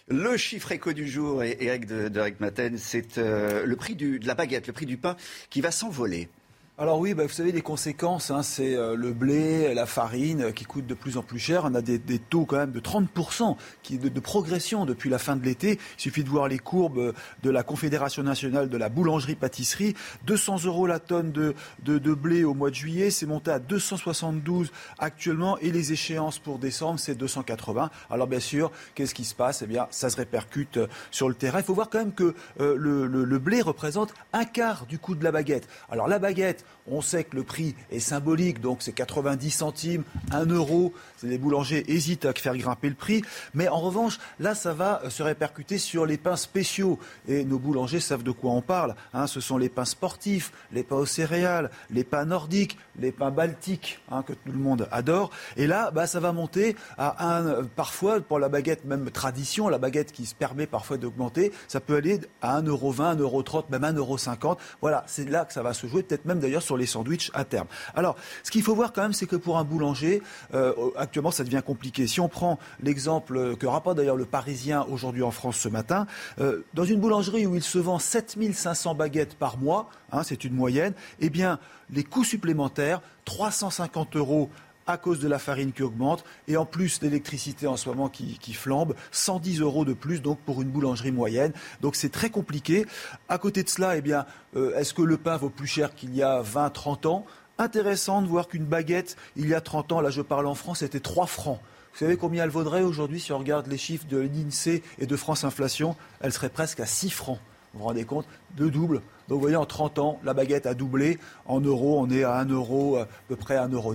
Le 0.08 0.36
chiffre 0.36 0.70
éco 0.72 0.92
du 0.92 1.08
jour, 1.08 1.42
Eric 1.42 1.86
de, 1.86 2.08
de 2.08 2.34
Maten, 2.38 2.76
c'est 2.76 3.16
euh, 3.16 3.64
le 3.64 3.76
prix 3.76 3.94
de 3.94 4.26
la 4.26 4.34
baguette, 4.34 4.66
le 4.66 4.74
prix 4.74 4.84
du 4.84 4.98
pain 4.98 5.16
qui 5.48 5.62
va 5.62 5.70
s'envoler. 5.70 6.28
Alors 6.76 6.98
oui, 6.98 7.14
bah, 7.14 7.22
vous 7.22 7.32
savez, 7.32 7.52
les 7.52 7.62
conséquences, 7.62 8.32
hein, 8.32 8.42
c'est 8.42 8.74
euh, 8.74 8.96
le 8.96 9.12
blé, 9.12 9.72
la 9.74 9.86
farine 9.86 10.46
euh, 10.46 10.50
qui 10.50 10.64
coûtent 10.64 10.88
de 10.88 10.94
plus 10.94 11.16
en 11.16 11.22
plus 11.22 11.38
cher. 11.38 11.62
On 11.64 11.74
a 11.76 11.80
des, 11.80 12.00
taux 12.18 12.46
quand 12.46 12.56
même 12.56 12.72
de 12.72 12.80
30% 12.80 13.56
qui, 13.84 13.96
de, 13.96 14.18
progression 14.20 14.84
depuis 14.84 15.08
la 15.08 15.18
fin 15.18 15.36
de 15.36 15.44
l'été. 15.44 15.78
Il 15.98 16.00
suffit 16.00 16.24
de 16.24 16.28
voir 16.28 16.48
les 16.48 16.58
courbes 16.58 16.98
euh, 16.98 17.12
de 17.44 17.50
la 17.50 17.62
Confédération 17.62 18.24
nationale 18.24 18.68
de 18.68 18.76
la 18.76 18.88
boulangerie-pâtisserie. 18.88 19.94
200 20.26 20.64
euros 20.64 20.88
la 20.88 20.98
tonne 20.98 21.30
de, 21.30 21.54
de, 21.84 22.12
blé 22.12 22.42
au 22.42 22.54
mois 22.54 22.70
de 22.70 22.74
juillet, 22.74 23.10
c'est 23.10 23.26
monté 23.26 23.52
à 23.52 23.60
272 23.60 24.72
actuellement 24.98 25.56
et 25.58 25.70
les 25.70 25.92
échéances 25.92 26.40
pour 26.40 26.58
décembre, 26.58 26.98
c'est 26.98 27.14
280. 27.14 27.88
Alors 28.10 28.26
bien 28.26 28.40
sûr, 28.40 28.72
qu'est-ce 28.96 29.14
qui 29.14 29.24
se 29.24 29.36
passe? 29.36 29.62
Eh 29.62 29.66
bien, 29.66 29.86
ça 29.90 30.10
se 30.10 30.16
répercute 30.16 30.80
sur 31.12 31.28
le 31.28 31.36
terrain. 31.36 31.60
Il 31.60 31.64
faut 31.64 31.74
voir 31.74 31.88
quand 31.88 31.98
même 31.98 32.14
que 32.14 32.34
le, 32.58 33.06
le 33.06 33.38
blé 33.38 33.62
représente 33.62 34.12
un 34.32 34.44
quart 34.44 34.86
du 34.86 34.98
coût 34.98 35.14
de 35.14 35.22
la 35.22 35.30
baguette. 35.30 35.68
Alors 35.88 36.08
la 36.08 36.18
baguette, 36.18 36.63
on 36.86 37.00
sait 37.00 37.24
que 37.24 37.36
le 37.36 37.44
prix 37.44 37.74
est 37.90 38.00
symbolique, 38.00 38.60
donc 38.60 38.82
c'est 38.82 38.92
90 38.92 39.50
centimes, 39.50 40.04
1 40.32 40.46
euro. 40.46 40.92
Les 41.22 41.38
boulangers 41.38 41.84
hésitent 41.88 42.26
à 42.26 42.32
faire 42.34 42.56
grimper 42.56 42.88
le 42.88 42.94
prix. 42.94 43.22
Mais 43.54 43.68
en 43.68 43.80
revanche, 43.80 44.18
là, 44.38 44.54
ça 44.54 44.74
va 44.74 45.02
se 45.08 45.22
répercuter 45.22 45.78
sur 45.78 46.04
les 46.04 46.18
pains 46.18 46.36
spéciaux. 46.36 46.98
Et 47.26 47.44
nos 47.44 47.58
boulangers 47.58 48.00
savent 48.00 48.22
de 48.22 48.30
quoi 48.32 48.50
on 48.50 48.60
parle. 48.60 48.94
Hein. 49.14 49.26
Ce 49.26 49.40
sont 49.40 49.56
les 49.56 49.68
pains 49.68 49.84
sportifs, 49.86 50.52
les 50.72 50.82
pains 50.82 50.96
aux 50.96 51.06
céréales, 51.06 51.70
les 51.90 52.04
pains 52.04 52.26
nordiques, 52.26 52.76
les 52.98 53.12
pains 53.12 53.30
baltiques, 53.30 54.00
hein, 54.10 54.22
que 54.22 54.32
tout 54.32 54.52
le 54.52 54.58
monde 54.58 54.88
adore. 54.90 55.30
Et 55.56 55.66
là, 55.66 55.90
bah, 55.90 56.06
ça 56.06 56.20
va 56.20 56.32
monter 56.32 56.76
à 56.98 57.38
un, 57.38 57.64
parfois, 57.64 58.20
pour 58.20 58.38
la 58.38 58.48
baguette 58.48 58.84
même 58.84 59.10
tradition, 59.10 59.68
la 59.68 59.78
baguette 59.78 60.12
qui 60.12 60.26
se 60.26 60.34
permet 60.34 60.66
parfois 60.66 60.98
d'augmenter, 60.98 61.52
ça 61.68 61.80
peut 61.80 61.96
aller 61.96 62.20
à 62.42 62.60
1,20€, 62.60 63.16
1,30€, 63.16 63.64
même 63.70 63.96
1,50€. 63.96 64.58
Voilà, 64.80 65.04
c'est 65.06 65.28
là 65.28 65.44
que 65.44 65.52
ça 65.52 65.62
va 65.62 65.72
se 65.72 65.86
jouer, 65.86 66.02
peut-être 66.02 66.24
même 66.26 66.40
d'ailleurs 66.40 66.53
sur 66.62 66.76
les 66.76 66.86
sandwichs 66.86 67.30
à 67.34 67.44
terme. 67.44 67.66
Alors, 67.94 68.16
ce 68.42 68.50
qu'il 68.50 68.62
faut 68.62 68.74
voir 68.74 68.92
quand 68.92 69.02
même, 69.02 69.12
c'est 69.12 69.26
que 69.26 69.36
pour 69.36 69.58
un 69.58 69.64
boulanger, 69.64 70.22
euh, 70.54 70.72
actuellement, 70.96 71.30
ça 71.30 71.44
devient 71.44 71.62
compliqué. 71.64 72.06
Si 72.06 72.20
on 72.20 72.28
prend 72.28 72.58
l'exemple 72.82 73.56
que 73.56 73.66
rapporte 73.66 73.96
d'ailleurs 73.96 74.16
le 74.16 74.24
Parisien 74.24 74.84
aujourd'hui 74.88 75.22
en 75.22 75.30
France 75.30 75.56
ce 75.56 75.68
matin, 75.68 76.06
euh, 76.40 76.64
dans 76.74 76.84
une 76.84 77.00
boulangerie 77.00 77.46
où 77.46 77.56
il 77.56 77.62
se 77.62 77.78
vend 77.78 77.98
7500 77.98 78.94
baguettes 78.94 79.34
par 79.34 79.58
mois, 79.58 79.88
hein, 80.12 80.22
c'est 80.22 80.44
une 80.44 80.54
moyenne, 80.54 80.94
eh 81.20 81.30
bien, 81.30 81.58
les 81.90 82.04
coûts 82.04 82.24
supplémentaires, 82.24 83.00
350 83.24 84.16
euros 84.16 84.50
à 84.86 84.96
cause 84.96 85.18
de 85.18 85.28
la 85.28 85.38
farine 85.38 85.72
qui 85.72 85.82
augmente 85.82 86.24
et 86.48 86.56
en 86.56 86.66
plus 86.66 87.00
l'électricité 87.02 87.66
en 87.66 87.76
ce 87.76 87.88
moment 87.88 88.08
qui, 88.08 88.54
flambe, 88.54 88.94
110 89.12 89.60
euros 89.60 89.84
de 89.84 89.94
plus 89.94 90.20
donc 90.20 90.38
pour 90.40 90.62
une 90.62 90.68
boulangerie 90.68 91.12
moyenne. 91.12 91.52
Donc 91.80 91.96
c'est 91.96 92.10
très 92.10 92.30
compliqué. 92.30 92.86
À 93.28 93.38
côté 93.38 93.62
de 93.62 93.68
cela, 93.68 93.96
eh 93.96 94.02
bien, 94.02 94.26
euh, 94.56 94.76
est-ce 94.76 94.94
que 94.94 95.02
le 95.02 95.16
pain 95.16 95.36
vaut 95.36 95.50
plus 95.50 95.66
cher 95.66 95.94
qu'il 95.94 96.14
y 96.14 96.22
a 96.22 96.40
20, 96.42 96.70
30 96.70 97.06
ans? 97.06 97.26
Intéressant 97.58 98.20
de 98.20 98.26
voir 98.26 98.48
qu'une 98.48 98.64
baguette, 98.64 99.16
il 99.36 99.48
y 99.48 99.54
a 99.54 99.60
30 99.60 99.92
ans, 99.92 100.00
là 100.00 100.10
je 100.10 100.22
parle 100.22 100.46
en 100.46 100.54
France, 100.54 100.80
c'était 100.80 101.00
3 101.00 101.26
francs. 101.26 101.60
Vous 101.92 101.98
savez 102.00 102.16
combien 102.16 102.42
elle 102.42 102.50
vaudrait 102.50 102.82
aujourd'hui 102.82 103.20
si 103.20 103.32
on 103.32 103.38
regarde 103.38 103.68
les 103.68 103.78
chiffres 103.78 104.06
de 104.08 104.18
l'INSEE 104.18 104.82
et 104.98 105.06
de 105.06 105.16
France 105.16 105.44
Inflation? 105.44 105.94
Elle 106.20 106.32
serait 106.32 106.48
presque 106.48 106.80
à 106.80 106.86
6 106.86 107.10
francs. 107.10 107.38
Vous 107.74 107.80
vous 107.80 107.86
rendez 107.86 108.04
compte 108.04 108.26
Deux 108.56 108.70
doubles. 108.70 109.02
Donc 109.28 109.36
vous 109.36 109.40
voyez, 109.40 109.56
en 109.56 109.66
30 109.66 109.98
ans, 109.98 110.20
la 110.22 110.32
baguette 110.32 110.66
a 110.66 110.74
doublé. 110.74 111.18
En 111.46 111.60
euros, 111.60 111.98
on 112.00 112.08
est 112.10 112.24
à 112.24 112.36
1 112.36 112.46
euro, 112.46 112.96
à 112.96 113.08
peu 113.28 113.36
près 113.36 113.56
1,10 113.56 113.72
euro. 113.74 113.94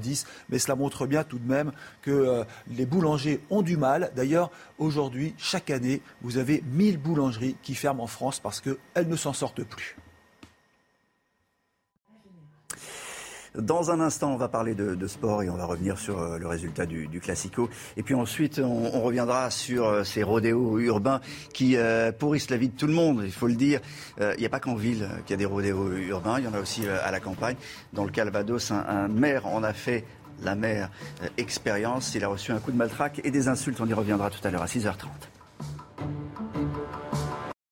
Mais 0.50 0.60
cela 0.60 0.76
montre 0.76 1.08
bien 1.08 1.24
tout 1.24 1.40
de 1.40 1.48
même 1.48 1.72
que 2.02 2.12
euh, 2.12 2.44
les 2.68 2.86
boulangers 2.86 3.40
ont 3.50 3.62
du 3.62 3.78
mal. 3.78 4.12
D'ailleurs, 4.16 4.52
aujourd'hui, 4.80 5.34
chaque 5.38 5.70
année, 5.70 6.02
vous 6.22 6.38
avez 6.38 6.64
1000 6.72 6.98
boulangeries 6.98 7.56
qui 7.62 7.76
ferment 7.76 8.04
en 8.04 8.08
France 8.08 8.40
parce 8.40 8.60
qu'elles 8.60 9.08
ne 9.08 9.16
s'en 9.16 9.34
sortent 9.34 9.64
plus. 9.64 9.96
Dans 13.62 13.92
un 13.92 14.00
instant, 14.00 14.34
on 14.34 14.38
va 14.38 14.48
parler 14.48 14.74
de, 14.76 15.08
sport 15.08 15.44
et 15.44 15.50
on 15.50 15.56
va 15.56 15.66
revenir 15.66 15.98
sur 15.98 16.20
euh, 16.20 16.38
le 16.38 16.48
résultat 16.48 16.86
du, 16.86 17.20
Classico. 17.20 17.70
Et 17.98 18.04
puis 18.04 18.16
ensuite, 18.16 18.60
on, 18.60 19.02
reviendra 19.02 19.50
sur 19.50 19.86
euh, 19.86 20.04
ces 20.04 20.24
rodéos 20.24 20.80
urbains 20.80 21.20
qui 21.54 21.76
euh, 21.76 22.12
pourrissent 22.12 22.50
la 22.50 22.58
vie 22.58 22.70
de 22.70 22.78
tout 22.78 22.88
le 22.88 22.94
monde, 22.94 23.22
il 23.26 23.32
faut 23.32 23.48
le 23.48 23.56
dire. 23.56 23.82
Il 24.20 24.40
n'y 24.40 24.46
a 24.46 24.50
pas 24.50 24.60
qu'en 24.60 24.76
ville 24.76 25.10
qu'il 25.26 25.32
y 25.32 25.34
a 25.34 25.38
des 25.38 25.46
rodéos 25.46 25.92
urbains, 25.92 26.40
il 26.40 26.46
y 26.46 26.48
en 26.48 26.54
a 26.54 26.60
aussi 26.60 26.88
à 26.88 27.10
la 27.12 27.20
campagne. 27.20 27.56
Dans 27.94 28.04
le 28.04 28.12
Calvados, 28.12 28.72
un, 28.72 29.08
maire 29.08 29.48
en 29.48 29.64
a 29.64 29.74
fait 29.74 30.06
la 30.42 30.56
maire 30.56 30.90
expérience. 31.38 32.16
Il 32.16 32.24
a 32.24 32.28
reçu 32.28 32.52
un 32.52 32.60
coup 32.60 32.72
de 32.72 32.78
maltraque 32.78 33.22
et 33.24 33.32
des 33.32 33.48
insultes. 33.48 33.80
On 33.82 33.88
y 33.88 33.94
reviendra 33.94 34.30
tout 34.30 34.46
à 34.46 34.52
l'heure 34.52 34.64
à 34.64 34.68
6h30. 34.68 35.08